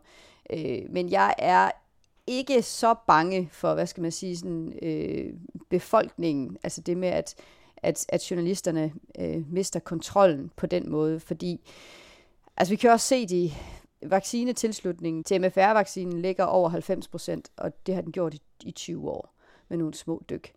[0.50, 1.72] Øh, men jeg er
[2.28, 5.34] ikke så bange for, hvad skal man sige, sådan, øh,
[5.70, 7.36] befolkningen, altså det med, at,
[7.78, 11.62] at, at journalisterne øh, mister kontrollen på den måde, fordi
[12.58, 13.52] altså vi kan også se, de
[14.06, 19.10] vaccinetilslutningen til MFR-vaccinen ligger over 90 procent, og det har den gjort i, i 20
[19.10, 19.34] år
[19.70, 20.52] med nogle små dyk.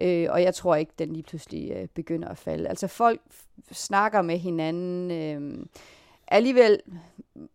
[0.00, 2.68] Øh, og jeg tror ikke, den lige pludselig øh, begynder at falde.
[2.68, 3.20] Altså folk
[3.72, 5.10] snakker med hinanden.
[5.10, 5.66] Øh,
[6.28, 6.80] alligevel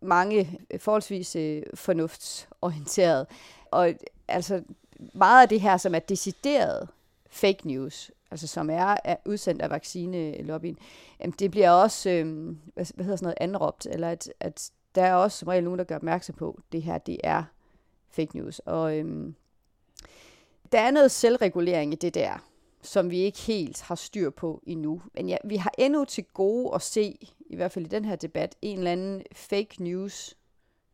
[0.02, 3.28] mange øh, forholdsvis øh, fornuftsorienteret.
[3.72, 3.94] Og
[4.28, 4.64] altså
[5.14, 6.90] meget af det her, som er decideret
[7.30, 10.78] fake news, altså som er, er udsendt af vaccinelobbyen,
[11.20, 15.04] jamen det bliver også, øh, hvad, hvad hedder sådan noget, anråbt, eller at, at der
[15.04, 17.44] er også som regel nogen, der gør opmærksom på, at det her, det er
[18.10, 18.60] fake news.
[18.60, 19.34] Og øh,
[20.72, 22.38] der er noget selvregulering i det der,
[22.84, 25.02] som vi ikke helt har styr på endnu.
[25.14, 27.18] Men ja, vi har endnu til gode at se,
[27.50, 30.38] i hvert fald i den her debat, en eller anden fake news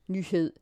[0.08, 0.54] nyhed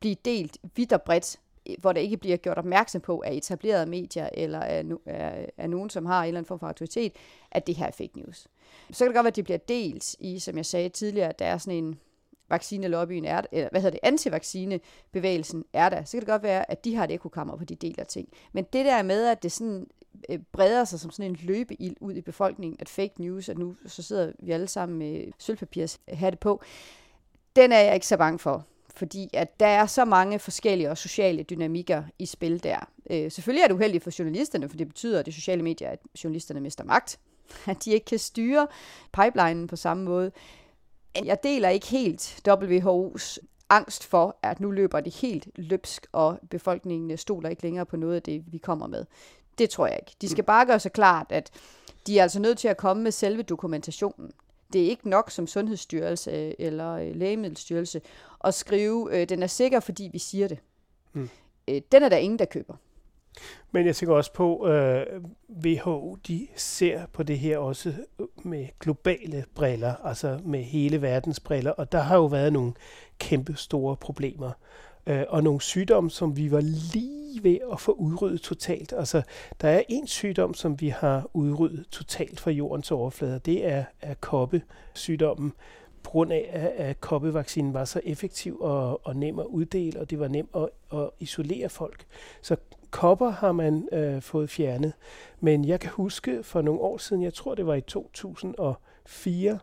[0.00, 1.40] blive delt vidt og bredt,
[1.78, 5.90] hvor der ikke bliver gjort opmærksom på af etablerede medier eller af, af, af nogen,
[5.90, 7.12] som har en eller anden form for autoritet,
[7.50, 8.48] at det her er fake news.
[8.92, 11.38] Så kan det godt være, at det bliver delt i, som jeg sagde tidligere, at
[11.38, 11.98] der er sådan en
[12.48, 16.84] vaccinelobbyen er, eller hvad hedder det, antivaccinebevægelsen er der, så kan det godt være, at
[16.84, 18.28] de har et ekokammer, hvor de deler ting.
[18.52, 19.86] Men det der med, at det sådan
[20.28, 23.76] Øh, breder sig som sådan en løbeild ud i befolkningen, at fake news, at nu
[23.86, 26.62] så sidder vi alle sammen med sølvpapirs hatte på,
[27.56, 28.66] den er jeg ikke så bange for.
[28.94, 32.88] Fordi at der er så mange forskellige og sociale dynamikker i spil der.
[33.10, 35.98] Øh, selvfølgelig er det uheldigt for journalisterne, for det betyder, at det sociale medier, at
[36.24, 37.18] journalisterne mister magt.
[37.66, 38.66] At de ikke kan styre
[39.12, 40.32] pipelinen på samme måde.
[41.24, 47.16] Jeg deler ikke helt WHO's angst for, at nu løber det helt løbsk, og befolkningen
[47.16, 49.04] stoler ikke længere på noget af det, vi kommer med.
[49.58, 50.16] Det tror jeg ikke.
[50.20, 51.50] De skal bare gøre sig klart, at
[52.06, 54.30] de er altså nødt til at komme med selve dokumentationen.
[54.72, 58.00] Det er ikke nok som Sundhedsstyrelse eller øh, Lægemiddelstyrelse
[58.44, 60.58] at skrive, øh, den er sikker, fordi vi siger det.
[61.12, 61.28] Mm.
[61.68, 62.74] Øh, den er der ingen, der køber.
[63.72, 65.06] Men jeg tænker også på, øh,
[65.64, 67.94] WHO de ser på det her også
[68.44, 72.72] med globale briller, altså med hele verdens briller, og der har jo været nogle
[73.18, 74.50] kæmpe store problemer,
[75.06, 76.60] øh, og nogle sygdomme, som vi var
[76.92, 78.92] lige lige ved at få udryddet totalt.
[78.92, 79.22] Altså,
[79.60, 84.14] der er en sygdom, som vi har udryddet totalt fra jordens overflade, det er, er
[84.14, 85.52] koppesygdommen
[86.02, 90.18] på grund af, at koppevaccinen var så effektiv og, og nem at uddele, og det
[90.18, 90.68] var nemt at,
[90.98, 92.06] at isolere folk.
[92.42, 92.56] Så
[92.90, 94.92] kopper har man øh, fået fjernet.
[95.40, 99.58] Men jeg kan huske for nogle år siden, jeg tror det var i 2004,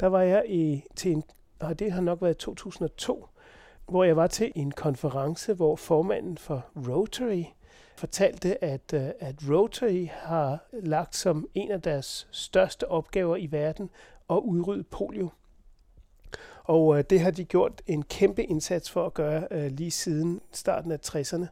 [0.00, 1.24] der var jeg i, til en,
[1.60, 3.26] og det har nok været i 2002,
[3.88, 7.44] hvor jeg var til en konference, hvor formanden for Rotary
[7.96, 13.90] fortalte, at, øh, at Rotary har lagt som en af deres største opgaver i verden
[14.30, 15.30] at udrydde polio.
[16.64, 20.40] Og øh, det har de gjort en kæmpe indsats for at gøre øh, lige siden
[20.52, 21.46] starten af 60'erne.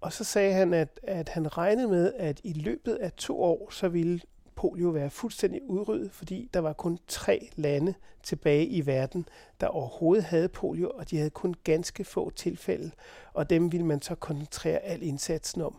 [0.00, 3.70] Og så sagde han, at, at han regnede med, at i løbet af to år,
[3.70, 4.20] så ville
[4.56, 9.28] polio være fuldstændig udryddet, fordi der var kun tre lande tilbage i verden,
[9.60, 12.90] der overhovedet havde polio, og de havde kun ganske få tilfælde,
[13.32, 15.76] og dem ville man så koncentrere al indsatsen om.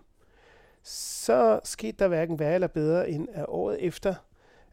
[0.84, 4.16] Så skete der hverken værre eller bedre end at året efter,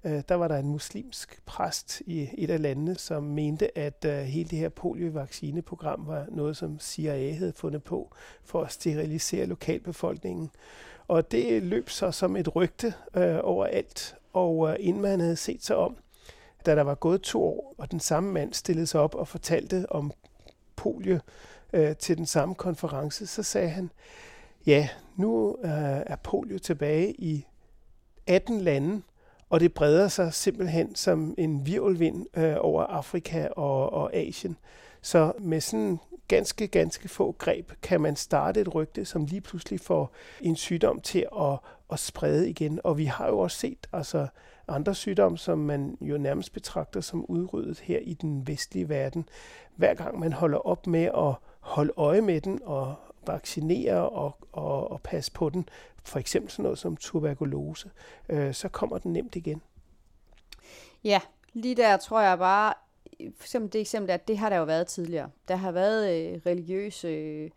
[0.05, 4.19] øh, der var der en muslimsk præst i et af landene, som mente, at øh,
[4.19, 10.51] hele det her poliovaccineprogram var noget, som CIA havde fundet på for at sterilisere lokalbefolkningen.
[11.09, 15.65] Og det løb så som et rygte øh, overalt, og øh, inden man havde set
[15.65, 15.97] sig om,
[16.67, 19.87] da der var gået to år, og den samme mand stillede sig op og fortalte
[19.89, 20.13] om
[20.77, 21.19] polio
[21.73, 23.91] øh, til den samme konference, så sagde han,
[24.67, 25.71] ja, nu øh,
[26.07, 27.47] er polio tilbage i
[28.27, 29.03] 18 lande,
[29.51, 34.57] og det breder sig simpelthen som en virvelvind øh, over Afrika og, og Asien.
[35.03, 39.81] Så med sådan ganske, ganske få greb kan man starte et rygte, som lige pludselig
[39.81, 41.59] får en sygdom til at,
[41.93, 42.81] at sprede igen.
[42.85, 44.27] Og vi har jo også set altså,
[44.69, 49.29] andre sygdomme, som man jo nærmest betragter som udryddet her i den vestlige verden.
[49.77, 52.95] Hver gang man holder op med at holde øje med den og
[53.27, 55.69] vaccinere og, og, og passe på den,
[56.05, 57.91] for eksempel sådan noget som tuberkulose,
[58.29, 59.63] øh, så kommer den nemt igen.
[61.05, 61.21] Ja,
[61.53, 62.75] lige der tror jeg bare,
[63.37, 65.31] for eksempel det eksempel, at det har der jo været tidligere.
[65.49, 67.51] Der har været øh, religiøse øh,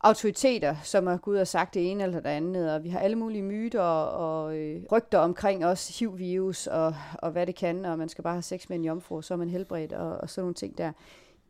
[0.00, 3.16] autoriteter, som har gået og sagt det ene eller det andet, og vi har alle
[3.16, 8.08] mulige myter og øh, rygter omkring os HIV-virus og, og hvad det kan, og man
[8.08, 10.54] skal bare have sex med en jomfru, så er man helbredt og, og sådan nogle
[10.54, 10.92] ting der.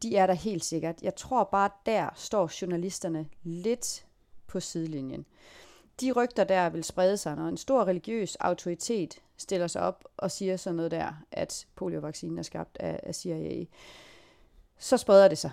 [0.02, 1.02] De er der helt sikkert.
[1.02, 4.06] Jeg tror bare, der står journalisterne lidt
[4.46, 5.26] på sidelinjen.
[6.00, 10.30] De rygter der vil sprede sig, når en stor religiøs autoritet stiller sig op og
[10.30, 13.64] siger sådan noget der, at poliovaccinen er skabt af, af CIA,
[14.78, 15.52] så spreder det sig.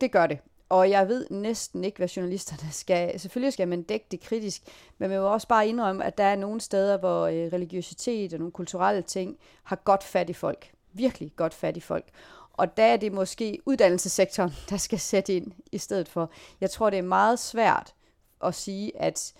[0.00, 0.38] Det gør det.
[0.68, 3.20] Og jeg ved næsten ikke, hvad journalisterne skal.
[3.20, 4.62] Selvfølgelig skal man dække det kritisk,
[4.98, 8.38] men man må også bare indrømme, at der er nogle steder, hvor øh, religiøsitet og
[8.38, 10.72] nogle kulturelle ting har godt fat i folk.
[10.92, 12.04] Virkelig godt fat i folk.
[12.52, 16.30] Og der er det måske uddannelsessektoren, der skal sætte ind i stedet for.
[16.60, 17.94] Jeg tror, det er meget svært
[18.44, 19.34] at sige, at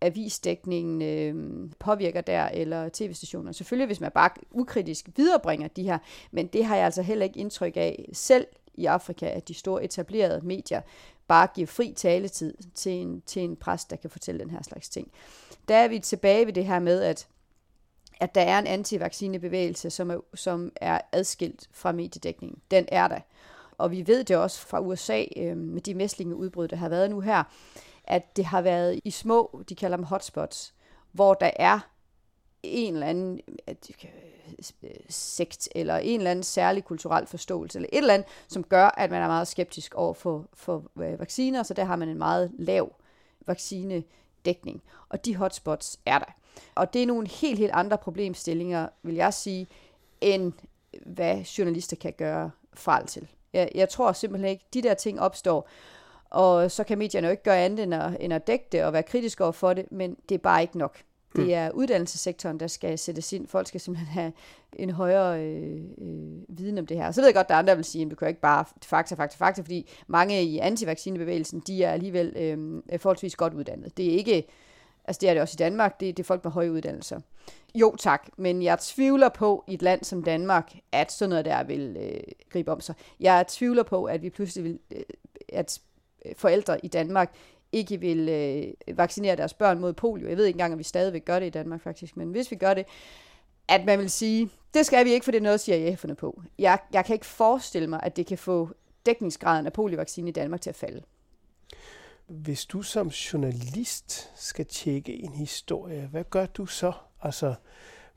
[0.00, 3.52] avisdækningen øh, påvirker der, eller tv-stationer.
[3.52, 5.98] Selvfølgelig, hvis man bare ukritisk viderebringer de her,
[6.30, 9.84] men det har jeg altså heller ikke indtryk af selv i Afrika, at de store
[9.84, 10.80] etablerede medier
[11.28, 14.88] bare giver fri taletid til en, til en præst, der kan fortælle den her slags
[14.88, 15.08] ting.
[15.68, 17.28] Der er vi tilbage ved det her med, at
[18.20, 22.58] at der er en antivaccinebevægelse, som er, som er adskilt fra mediedækningen.
[22.70, 23.20] Den er der.
[23.78, 27.20] Og vi ved det også fra USA øh, med de mæslingeudbrud, der har været nu
[27.20, 27.44] her,
[28.04, 30.74] at det har været i små, de kalder dem hotspots,
[31.12, 31.80] hvor der er
[32.62, 38.14] en eller anden øh, sekt, eller en eller anden særlig kulturel forståelse, eller et eller
[38.14, 41.84] andet, som gør, at man er meget skeptisk over for, for øh, vacciner, så der
[41.84, 42.92] har man en meget lav
[43.46, 44.82] vaccinedækning.
[45.08, 46.34] Og de hotspots er der.
[46.74, 49.66] Og det er nogle helt, helt andre problemstillinger, vil jeg sige,
[50.20, 50.52] end
[51.06, 53.28] hvad journalister kan gøre fra til.
[53.52, 55.68] Jeg, jeg tror simpelthen ikke, de der ting opstår,
[56.34, 58.92] og så kan medierne jo ikke gøre andet end at, end at dække det og
[58.92, 60.98] være kritiske over for det, men det er bare ikke nok.
[61.36, 61.50] Det mm.
[61.52, 63.46] er uddannelsessektoren, der skal sættes ind.
[63.46, 64.32] Folk skal simpelthen have
[64.72, 67.10] en højere øh, øh, viden om det her.
[67.10, 68.40] Så ved jeg godt, at der er andre, der vil sige, at du kan ikke
[68.40, 73.96] bare fakta, fakta, fakta, fordi mange i antivaccinebevægelsen, de er alligevel øh, forholdsvis godt uddannet.
[73.96, 74.46] Det er ikke,
[75.04, 77.20] altså det er det også i Danmark, det, det er folk med høje uddannelser.
[77.74, 81.64] Jo tak, men jeg tvivler på i et land som Danmark, at sådan noget der
[81.64, 82.20] vil øh,
[82.50, 82.94] gribe om sig.
[83.20, 85.02] Jeg tvivler på, at vi pludselig vil, øh,
[85.48, 85.80] at
[86.24, 87.34] Øh, forældre i Danmark
[87.72, 90.28] ikke vil øh, vaccinere deres børn mod polio.
[90.28, 92.56] Jeg ved ikke engang, om vi stadigvæk gør det i Danmark faktisk, men hvis vi
[92.56, 92.86] gør det,
[93.68, 96.18] at man vil sige, det skal vi ikke, for det er noget, CIA har fundet
[96.18, 96.42] på.
[96.58, 98.68] Jeg, jeg kan ikke forestille mig, at det kan få
[99.06, 101.02] dækningsgraden af poliovaccine i Danmark til at falde.
[102.26, 106.92] Hvis du som journalist skal tjekke en historie, hvad gør du så?
[107.22, 107.54] Altså,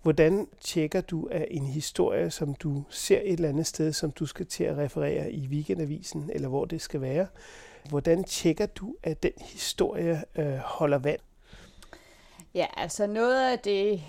[0.02, 4.26] hvordan tjekker du af en historie, som du ser et eller andet sted, som du
[4.26, 7.28] skal til at referere i weekendavisen, eller hvor det skal være?
[7.90, 11.20] Hvordan tjekker du, at den historie øh, holder vand?
[12.54, 14.04] Ja, altså noget af det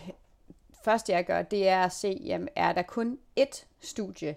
[0.85, 4.37] første, jeg gør, det er at se, jamen, er der kun ét studie,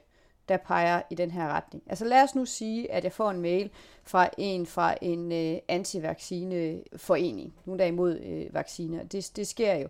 [0.49, 1.83] der peger i den her retning.
[1.87, 3.69] Altså lad os nu sige, at jeg får en mail
[4.03, 9.03] fra en fra en øh, antivaccineforening, nogen der er imod øh, vacciner.
[9.03, 9.87] Det, det sker jo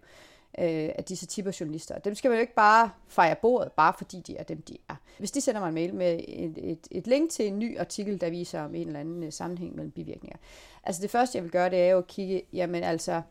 [0.59, 1.99] øh, af disse typer journalister.
[1.99, 4.95] Dem skal man jo ikke bare fejre bordet, bare fordi de er dem, de er.
[5.17, 8.21] Hvis de sender mig en mail med et, et, et link til en ny artikel,
[8.21, 10.37] der viser om en eller anden øh, sammenhæng mellem bivirkninger.
[10.83, 13.21] Altså det første, jeg vil gøre, det er jo at kigge, jamen altså,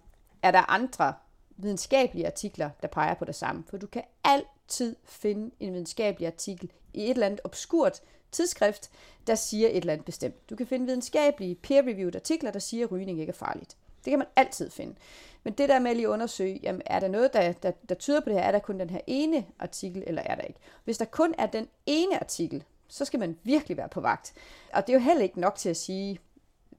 [0.43, 1.15] er der andre
[1.57, 3.65] videnskabelige artikler, der peger på det samme?
[3.69, 8.01] For du kan altid finde en videnskabelig artikel i et eller andet obskurt
[8.33, 8.91] tidsskrift,
[9.27, 10.51] der siger et eller andet bestemt.
[10.51, 13.77] Du kan finde videnskabelige peer-reviewed artikler, der siger, at rygning ikke er farligt.
[14.05, 14.95] Det kan man altid finde.
[15.43, 18.21] Men det der med at lige undersøge, jamen, er der noget, der, der, der tyder
[18.21, 18.43] på det her?
[18.45, 20.61] Er der kun den her ene artikel, eller er der ikke?
[20.85, 24.33] Hvis der kun er den ene artikel, så skal man virkelig være på vagt.
[24.73, 26.19] Og det er jo heller ikke nok til at sige,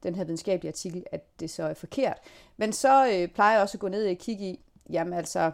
[0.04, 2.18] den her videnskabelige artikel, at det så er forkert.
[2.58, 5.52] Men så øh, plejer jeg også at gå ned og kigge i, jamen altså,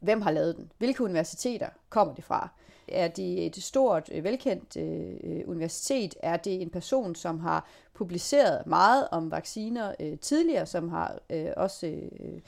[0.00, 0.72] hvem har lavet den?
[0.78, 2.48] Hvilke universiteter kommer det fra?
[2.88, 6.14] Er det et stort, øh, velkendt øh, øh, universitet?
[6.22, 11.48] Er det en person, som har publiceret meget om vacciner øh, tidligere, som har øh,
[11.56, 12.40] også øh,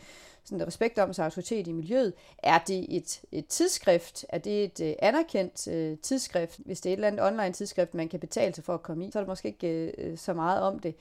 [0.44, 2.12] sådan respekt om sig autoritet i miljøet?
[2.38, 4.24] Er det et, et tidsskrift?
[4.28, 6.60] Er det et øh, anerkendt øh, tidsskrift?
[6.64, 9.06] Hvis det er et eller andet online tidsskrift, man kan betale sig for at komme
[9.06, 10.94] i, så er der måske ikke øh, øh så meget om det.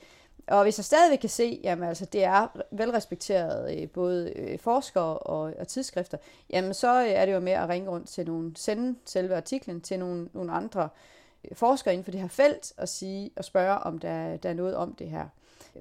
[0.46, 5.18] Og hvis jeg stadigvæk kan se, jamen altså, det er velrespekteret øh, både øh, forskere
[5.18, 6.18] og, og tidsskrifter,
[6.50, 9.98] jamen så er det jo med at ringe rundt til nogle, sende selve artiklen til
[9.98, 11.17] nogle, nogle andre øh,
[11.52, 14.76] forskere inden for det her felt og sige og spørge, om der, der er noget
[14.76, 15.26] om det her.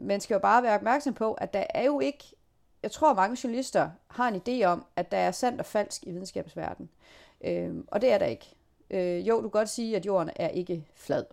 [0.01, 2.23] Man skal jo bare være opmærksom på, at der er jo ikke,
[2.83, 6.11] jeg tror mange journalister har en idé om, at der er sandt og falsk i
[6.11, 6.89] videnskabsverdenen.
[7.41, 8.55] Øh, og det er der ikke.
[8.89, 11.23] Øh, jo, du kan godt sige, at jorden er ikke flad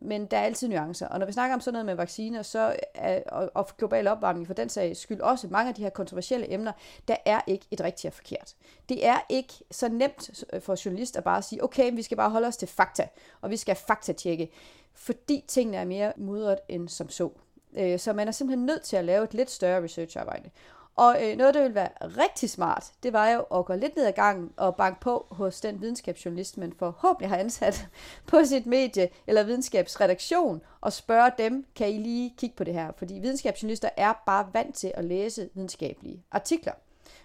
[0.00, 1.08] men der er altid nuancer.
[1.08, 4.46] Og når vi snakker om sådan noget med vacciner så er, og, og global opvarmning
[4.46, 6.72] for den sag skyld også mange af de her kontroversielle emner,
[7.08, 8.54] der er ikke et rigtigt og forkert.
[8.88, 12.48] Det er ikke så nemt for journalister bare at sige, okay, vi skal bare holde
[12.48, 13.08] os til fakta,
[13.40, 14.50] og vi skal faktatjekke,
[14.94, 17.30] fordi tingene er mere mudret end som så.
[17.76, 20.50] Øh, så man er simpelthen nødt til at lave et lidt større researcharbejde.
[20.96, 24.06] Og øh, noget, der ville være rigtig smart, det var jo at gå lidt ned
[24.06, 27.88] ad gangen og banke på hos den videnskabsjournalist, man forhåbentlig har ansat
[28.26, 32.92] på sit medie eller videnskabsredaktion, og spørge dem, kan I lige kigge på det her?
[32.98, 36.72] Fordi videnskabsjournalister er bare vant til at læse videnskabelige artikler.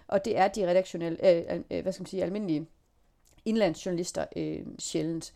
[0.08, 2.66] Og det er de redaktionelle, øh, øh hvad skal man sige, almindelige
[3.44, 5.32] indlandsjournalister øh, sjældent.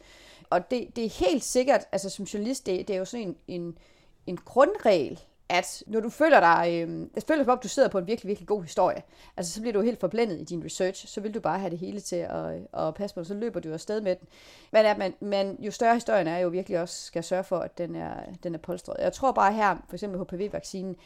[0.50, 3.36] Og det, det er helt sikkert, altså som journalist, det, det er jo sådan en,
[3.48, 3.78] en,
[4.26, 7.98] en grundregel, at når du føler dig, øh, jeg føler som om, du sidder på
[7.98, 9.02] en virkelig, virkelig god historie,
[9.36, 11.78] altså så bliver du helt forblændet i din research, så vil du bare have det
[11.78, 14.28] hele til at, øh, at passe på, så løber du afsted med den.
[14.72, 17.78] Men at man, man, jo større historien er, jo virkelig også skal sørge for, at
[17.78, 18.96] den er, den er polstret.
[18.98, 20.96] Jeg tror bare her, for eksempel HPV-vaccinen,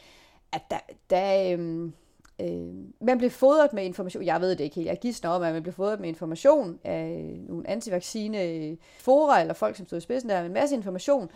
[0.53, 0.79] at der,
[1.11, 1.91] der øh,
[2.41, 5.53] øh, man bliver fodret med information, jeg ved det ikke helt, jeg gidsner om, at
[5.53, 10.01] man bliver fodret med information af nogle antivaccine øh, fora, eller folk, som stod i
[10.01, 11.31] spidsen der, med en masse information,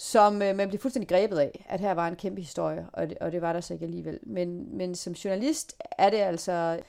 [0.00, 3.18] som øh, man blev fuldstændig grebet af, at her var en kæmpe historie, og det,
[3.18, 4.18] og det var der så ikke alligevel.
[4.22, 6.80] Men, men som journalist er det altså...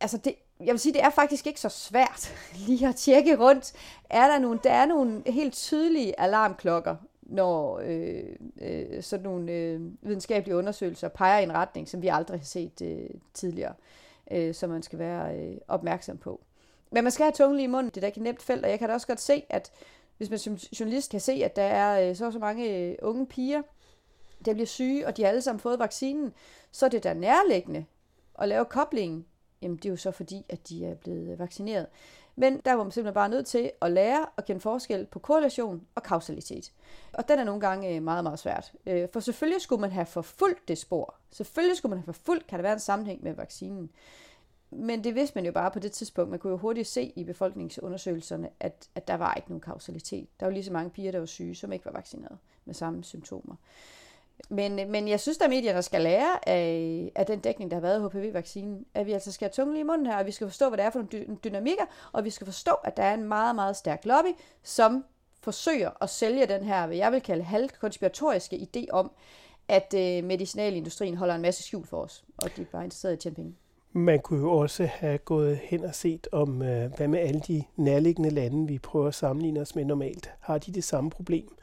[0.00, 2.34] Altså det, jeg vil sige, det er faktisk ikke så svært
[2.66, 3.72] lige at tjekke rundt.
[4.10, 8.24] Er der, nogle, der er nogle helt tydelige alarmklokker, når øh,
[8.60, 12.82] øh, sådan nogle øh, videnskabelige undersøgelser peger i en retning, som vi aldrig har set
[12.82, 13.74] øh, tidligere,
[14.30, 16.40] øh, som man skal være øh, opmærksom på.
[16.90, 17.90] Men man skal have tungen lige i munden.
[17.90, 19.72] Det er da ikke et nemt felt, og jeg kan da også godt se, at
[20.18, 23.26] hvis man som journalist kan se, at der er øh, så så mange øh, unge
[23.26, 23.62] piger,
[24.44, 26.32] der bliver syge, og de har alle sammen fået vaccinen,
[26.72, 27.84] så er det da nærliggende
[28.38, 29.26] at lave koblingen.
[29.62, 31.86] Jamen, det er jo så fordi, at de er blevet øh, vaccineret.
[32.36, 35.86] Men der var man simpelthen bare nødt til at lære at kende forskel på korrelation
[35.94, 36.72] og kausalitet.
[37.12, 38.72] Og den er nogle gange meget, meget svært.
[39.12, 41.14] For selvfølgelig skulle man have forfulgt det spor.
[41.30, 43.90] Selvfølgelig skulle man have forfulgt, kan der være en sammenhæng med vaccinen.
[44.70, 46.30] Men det vidste man jo bare på det tidspunkt.
[46.30, 50.28] Man kunne jo hurtigt se i befolkningsundersøgelserne, at, at der var ikke nogen kausalitet.
[50.40, 53.04] Der var lige så mange piger, der var syge, som ikke var vaccineret med samme
[53.04, 53.54] symptomer.
[54.48, 58.04] Men, men jeg synes, at medierne skal lære af, af den dækning, der har været
[58.04, 60.46] af HPV-vaccinen, at vi altså skal have tungen lige i munden her, og vi skal
[60.46, 63.24] forstå, hvad det er for nogle dynamikker, og vi skal forstå, at der er en
[63.24, 64.28] meget, meget stærk lobby,
[64.62, 65.04] som
[65.40, 69.10] forsøger at sælge den her, hvad jeg vil kalde halvkonspiratoriske idé om,
[69.68, 73.14] at øh, medicinalindustrien holder en masse skjul for os, og de er bare interesseret i
[73.14, 73.54] at tjene penge.
[73.92, 77.64] Man kunne jo også have gået hen og set om, øh, hvad med alle de
[77.76, 80.30] nærliggende lande, vi prøver at sammenligne os med normalt.
[80.40, 81.56] Har de det samme problem?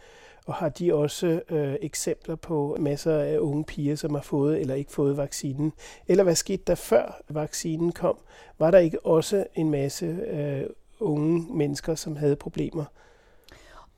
[0.45, 4.75] Og har de også øh, eksempler på masser af unge piger, som har fået eller
[4.75, 5.73] ikke fået vaccinen?
[6.07, 8.17] Eller hvad skete der før vaccinen kom?
[8.59, 10.63] Var der ikke også en masse øh,
[10.99, 12.85] unge mennesker, som havde problemer?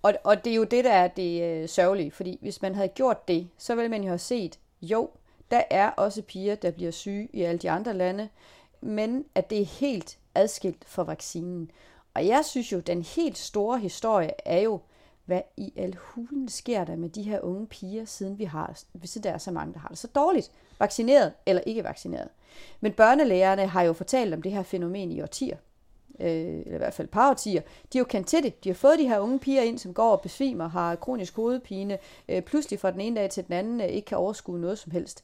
[0.02, 2.88] Og, og det er jo det, der er det øh, sørgelige, fordi hvis man havde
[2.88, 5.10] gjort det, så ville man jo have set, jo,
[5.52, 8.30] der er også piger, der bliver syge i alle de andre lande,
[8.82, 11.72] men at det er helt adskilt fra vaccinen.
[12.14, 14.80] Og jeg synes jo, den helt store historie er jo,
[15.26, 19.18] hvad i al hulen sker der med de her unge piger, siden vi har, hvis
[19.24, 22.30] der er så mange, der har det så dårligt, vaccineret eller ikke vaccineret.
[22.80, 25.58] Men børnelægerne har jo fortalt om det her fænomen i årtier,
[26.20, 27.62] øh, eller i hvert fald par årtier.
[27.62, 28.64] De har jo kendt til det.
[28.64, 31.98] De har fået de her unge piger ind, som går og besvimer, har kronisk hovedpine,
[32.30, 34.92] øh, pludselig fra den ene dag til den anden øh, ikke kan overskue noget som
[34.92, 35.24] helst.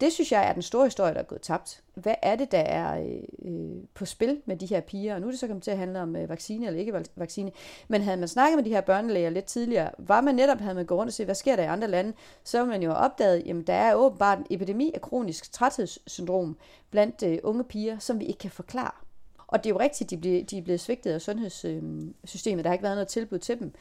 [0.00, 1.82] Det synes jeg er den store historie, der er gået tabt.
[1.94, 5.14] Hvad er det, der er øh, øh, på spil med de her piger?
[5.14, 7.50] Og nu er det så kommet til at handle om øh, vaccine eller ikke vaccine.
[7.88, 10.86] Men havde man snakket med de her børnelæger lidt tidligere, var man netop, havde man
[10.86, 12.12] gået rundt og set, hvad sker der i andre lande,
[12.44, 16.56] så ville man jo have opdaget, at der er åbenbart en epidemi af kronisk træthedssyndrom
[16.90, 19.03] blandt øh, unge piger, som vi ikke kan forklare.
[19.46, 22.58] Og det er jo rigtigt, de, ble, de er blevet svigtet af sundhedssystemet.
[22.58, 23.72] Øh, Der har ikke været noget tilbud til dem.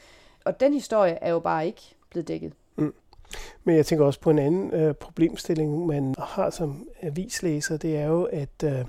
[0.45, 2.53] Og den historie er jo bare ikke blevet dækket.
[2.76, 2.93] Mm.
[3.64, 8.05] Men jeg tænker også på en anden øh, problemstilling, man har som avislæser, det er
[8.05, 8.86] jo, at øh,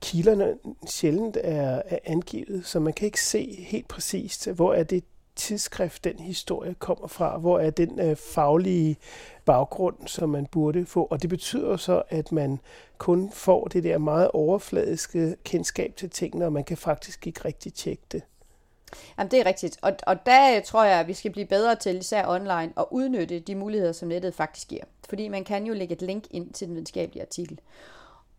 [0.00, 0.54] kilderne
[0.86, 5.04] sjældent er, er angivet, så man kan ikke se helt præcist, hvor er det
[5.36, 8.96] tidsskrift, den historie kommer fra, hvor er den øh, faglige
[9.44, 11.04] baggrund, som man burde få.
[11.10, 12.60] Og det betyder så, at man
[12.98, 17.74] kun får det der meget overfladiske kendskab til tingene, og man kan faktisk ikke rigtig
[17.74, 18.22] tjekke det.
[19.18, 19.78] Jamen, det er rigtigt.
[19.82, 22.84] Og, og der øh, tror jeg, at vi skal blive bedre til, især online, at
[22.90, 24.84] udnytte de muligheder, som nettet faktisk giver.
[25.08, 27.60] Fordi man kan jo lægge et link ind til den videnskabelige artikel.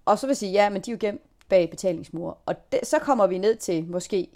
[0.05, 2.33] Og så vil sige, ja, men de er jo gemt bag betalingsmure.
[2.45, 4.27] Og det, så kommer vi ned til måske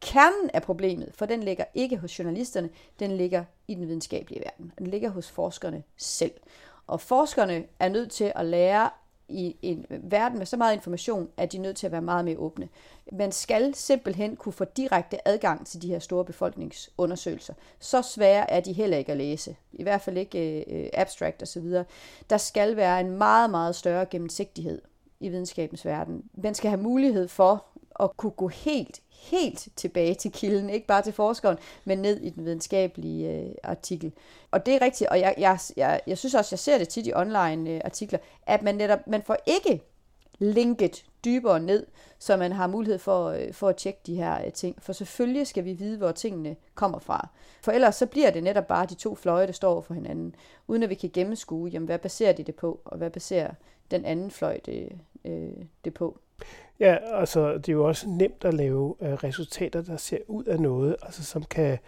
[0.00, 4.72] kernen af problemet, for den ligger ikke hos journalisterne, den ligger i den videnskabelige verden.
[4.78, 6.32] Den ligger hos forskerne selv.
[6.86, 8.90] Og forskerne er nødt til at lære
[9.28, 12.24] i en verden med så meget information, at de er nødt til at være meget
[12.24, 12.68] mere åbne.
[13.12, 17.54] Man skal simpelthen kunne få direkte adgang til de her store befolkningsundersøgelser.
[17.78, 19.56] Så svære er de heller ikke at læse.
[19.72, 21.74] I hvert fald ikke øh, abstract osv.
[22.30, 24.82] Der skal være en meget, meget større gennemsigtighed
[25.20, 26.24] i videnskabens verden.
[26.34, 27.64] Man skal have mulighed for
[28.00, 32.30] at kunne gå helt, helt tilbage til kilden, ikke bare til forskeren, men ned i
[32.30, 34.12] den videnskabelige øh, artikel.
[34.50, 37.06] Og det er rigtigt, og jeg, jeg, jeg, jeg synes også, jeg ser det tit
[37.06, 39.82] i online øh, artikler, at man netop, man får ikke
[40.38, 41.86] linket dybere ned,
[42.18, 44.82] så man har mulighed for, øh, for at tjekke de her øh, ting.
[44.82, 47.28] For selvfølgelig skal vi vide, hvor tingene kommer fra.
[47.62, 50.34] For ellers så bliver det netop bare de to fløje, der står for hinanden,
[50.66, 53.50] uden at vi kan gennemskue, jamen, hvad baserer de det på, og hvad baserer
[53.90, 56.18] den anden fløj det, øh, det på.
[56.80, 60.60] Ja, altså det er jo også nemt at lave uh, resultater, der ser ud af
[60.60, 61.78] noget, altså som kan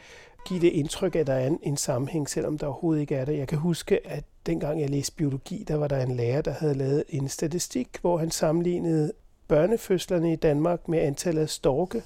[0.47, 3.39] give det indtryk, at der er en, en sammenhæng, selvom der overhovedet ikke er det.
[3.39, 6.75] Jeg kan huske, at dengang jeg læste biologi, der var der en lærer, der havde
[6.75, 9.13] lavet en statistik, hvor han sammenlignede
[9.49, 12.03] børnefødslerne i Danmark med antallet af storke,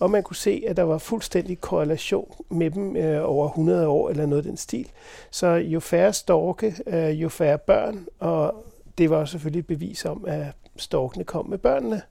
[0.00, 4.10] og man kunne se, at der var fuldstændig korrelation med dem øh, over 100 år
[4.10, 4.90] eller noget af den stil.
[5.30, 8.64] Så jo færre storke, øh, jo færre børn, og
[8.98, 10.46] det var selvfølgelig et bevis om, at
[10.76, 12.02] storkene kom med børnene.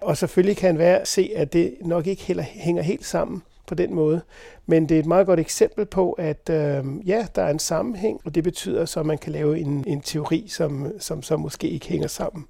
[0.00, 3.94] Og selvfølgelig kan være se, at det nok ikke heller hænger helt sammen på den
[3.94, 4.20] måde.
[4.66, 8.20] Men det er et meget godt eksempel på, at øh, ja, der er en sammenhæng,
[8.24, 11.68] og det betyder så, at man kan lave en, en teori, som, som så måske
[11.68, 12.46] ikke hænger sammen.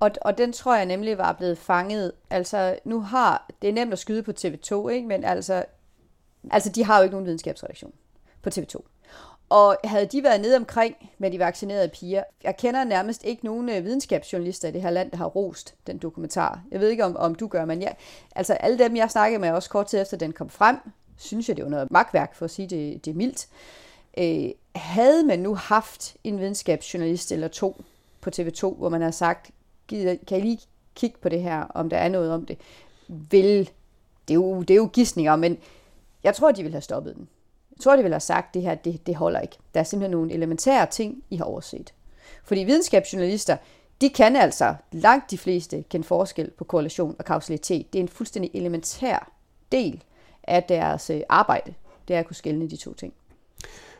[0.00, 2.12] Og, og den tror jeg nemlig var blevet fanget.
[2.30, 5.08] Altså, nu har, det er nemt at skyde på TV2, ikke?
[5.08, 5.64] men altså,
[6.50, 7.92] altså, de har jo ikke nogen videnskabsredaktion
[8.42, 8.82] på TV2.
[9.48, 13.68] Og havde de været nede omkring med de vaccinerede piger, jeg kender nærmest ikke nogen
[13.68, 16.60] øh, videnskabsjournalister i det her land, der har rost den dokumentar.
[16.70, 17.96] Jeg ved ikke, om, om du gør, men jeg,
[18.34, 20.76] altså alle dem, jeg snakkede med også kort tid efter den kom frem,
[21.16, 23.48] synes jeg, det var noget magtværk, for at sige det, det er mildt.
[24.18, 27.84] Øh, havde man nu haft en videnskabsjournalist eller to
[28.20, 29.50] på TV2, hvor man har sagt,
[29.88, 30.60] kan I lige
[30.94, 32.58] kigge på det her, om der er noget om det,
[33.08, 33.70] vil,
[34.28, 35.58] det er jo, det er jo gissninger, men
[36.24, 37.28] jeg tror, de vil have stoppet den.
[37.76, 39.56] Jeg tror, de vil have sagt, at det her det, det holder ikke.
[39.74, 41.94] Der er simpelthen nogle elementære ting, I har overset.
[42.44, 43.56] Fordi videnskabsjournalister,
[44.00, 47.92] de kan altså langt de fleste kende forskel på korrelation og kausalitet.
[47.92, 49.32] Det er en fuldstændig elementær
[49.72, 50.02] del
[50.42, 51.74] af deres øh, arbejde.
[52.08, 53.12] Det er at kunne skelne de to ting.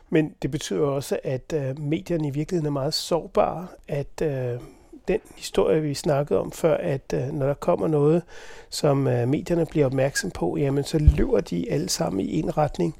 [0.09, 4.59] Men det betyder også, at øh, medierne i virkeligheden er meget sårbare, at øh,
[5.07, 8.23] den historie, vi snakkede om før, at øh, når der kommer noget,
[8.69, 12.95] som øh, medierne bliver opmærksom på, jamen så løber de alle sammen i en retning.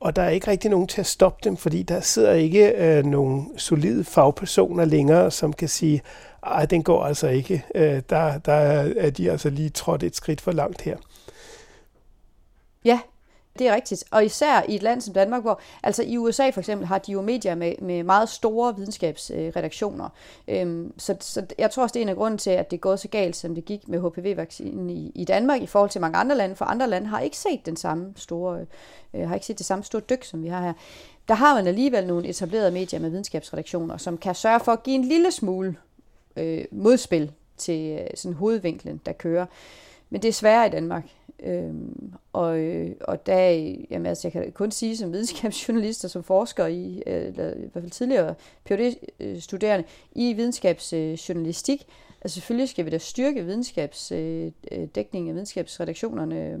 [0.00, 3.04] Og der er ikke rigtig nogen til at stoppe dem, fordi der sidder ikke øh,
[3.04, 6.02] nogen solide fagpersoner længere, som kan sige,
[6.46, 7.64] at den går altså ikke.
[7.74, 10.96] Øh, der, der er de altså lige trådt et skridt for langt her.
[12.84, 13.00] Ja,
[13.58, 14.04] det er rigtigt.
[14.10, 17.12] Og især i et land som Danmark, hvor altså i USA for eksempel har de
[17.12, 20.08] jo medier med, med meget store videnskabsredaktioner.
[20.48, 22.80] Øhm, så, så jeg tror også, det er en af grunden til, at det er
[22.80, 26.18] gået så galt, som det gik med HPV-vaccinen i, i Danmark i forhold til mange
[26.18, 26.56] andre lande.
[26.56, 28.66] For andre lande har ikke set den samme store,
[29.14, 30.72] øh, har ikke set det samme store dyk, som vi har her.
[31.28, 34.96] Der har man alligevel nogle etablerede medier med videnskabsredaktioner, som kan sørge for at give
[34.96, 35.76] en lille smule
[36.36, 39.46] øh, modspil til øh, sådan hovedvinklen, der kører.
[40.10, 41.04] Men det er sværere i Danmark.
[41.42, 43.48] Øhm, og, øh, og der,
[43.90, 47.58] jamen altså, jeg kan kun sige som videnskabsjournalist og som forsker i, øh, eller i
[47.58, 48.34] hvert fald tidligere
[48.64, 51.86] PhD-studerende øh, i videnskabsjournalistik,
[52.22, 56.58] altså selvfølgelig skal vi da styrke videnskabsdækningen af videnskabsredaktionerne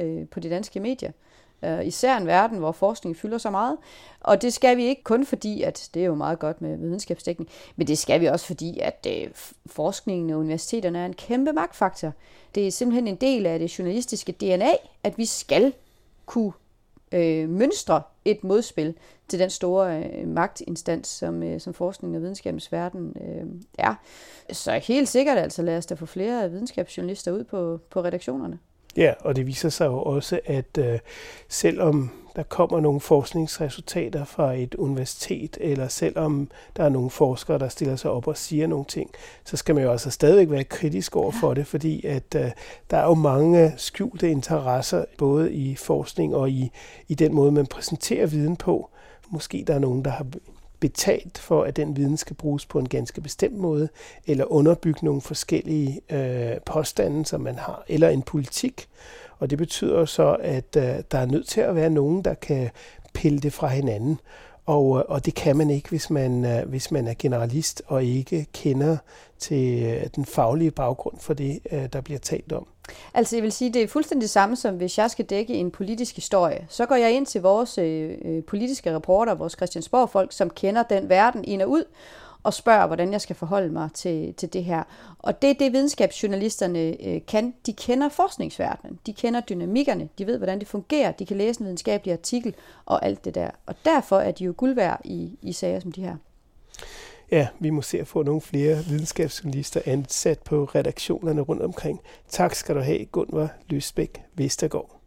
[0.00, 1.10] øh, på de danske medier.
[1.10, 1.33] Øh,
[1.64, 3.76] Øh, især en verden, hvor forskning fylder så meget.
[4.20, 7.50] Og det skal vi ikke kun fordi, at det er jo meget godt med videnskabsdækning,
[7.76, 9.30] men det skal vi også fordi, at øh,
[9.66, 12.12] forskningen og universiteterne er en kæmpe magtfaktor.
[12.54, 15.72] Det er simpelthen en del af det journalistiske DNA, at vi skal
[16.26, 16.52] kunne
[17.12, 18.94] øh, mønstre et modspil
[19.28, 23.46] til den store øh, magtinstans, som, øh, som forskningen og videnskabens verden øh,
[23.78, 23.94] er.
[24.52, 28.58] Så helt sikkert altså, lad os da få flere videnskabsjournalister ud på, på redaktionerne.
[28.96, 30.98] Ja, og det viser sig jo også, at øh,
[31.48, 37.68] selvom der kommer nogle forskningsresultater fra et universitet, eller selvom der er nogle forskere, der
[37.68, 39.10] stiller sig op og siger nogle ting,
[39.44, 42.50] så skal man jo altså stadigvæk være kritisk over for det, fordi at øh,
[42.90, 46.70] der er jo mange skjulte interesser, både i forskning og i,
[47.08, 48.90] i den måde, man præsenterer viden på.
[49.30, 50.26] Måske der er nogen, der har
[50.80, 53.88] betalt for, at den viden skal bruges på en ganske bestemt måde,
[54.26, 58.88] eller underbygge nogle forskellige øh, påstande, som man har, eller en politik.
[59.38, 62.70] Og det betyder så, at øh, der er nødt til at være nogen, der kan
[63.14, 64.20] pille det fra hinanden.
[64.66, 68.04] Og, øh, og det kan man ikke, hvis man, øh, hvis man er generalist og
[68.04, 68.96] ikke kender
[69.38, 71.58] til øh, den faglige baggrund for det,
[71.92, 72.66] der bliver talt om.
[73.14, 75.70] Altså jeg vil sige, det er fuldstændig det samme som hvis jeg skal dække en
[75.70, 76.66] politisk historie.
[76.68, 81.44] Så går jeg ind til vores øh, politiske reporter, vores Christiansborg-folk, som kender den verden
[81.44, 81.84] ind og ud,
[82.44, 84.82] og spørger, hvordan jeg skal forholde mig til, til det her.
[85.18, 87.54] Og det er det, videnskabsjournalisterne øh, kan.
[87.66, 91.64] De kender forskningsverdenen, de kender dynamikkerne, de ved, hvordan det fungerer, de kan læse en
[91.64, 92.54] videnskabelig artikel
[92.86, 93.50] og alt det der.
[93.66, 96.16] Og derfor er de jo guld værd i, i sager som de her.
[97.30, 102.00] Ja, vi må se at få nogle flere videnskabsjournalister ansat på redaktionerne rundt omkring.
[102.28, 105.03] Tak skal du have, Gunvar Løsbæk Vestergaard.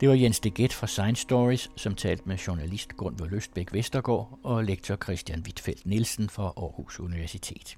[0.00, 4.64] Det var Jens Deget fra Science Stories, som talte med journalist Gunvor Løstbæk Vestergaard og
[4.64, 7.76] lektor Christian Wittfeldt Nielsen fra Aarhus Universitet.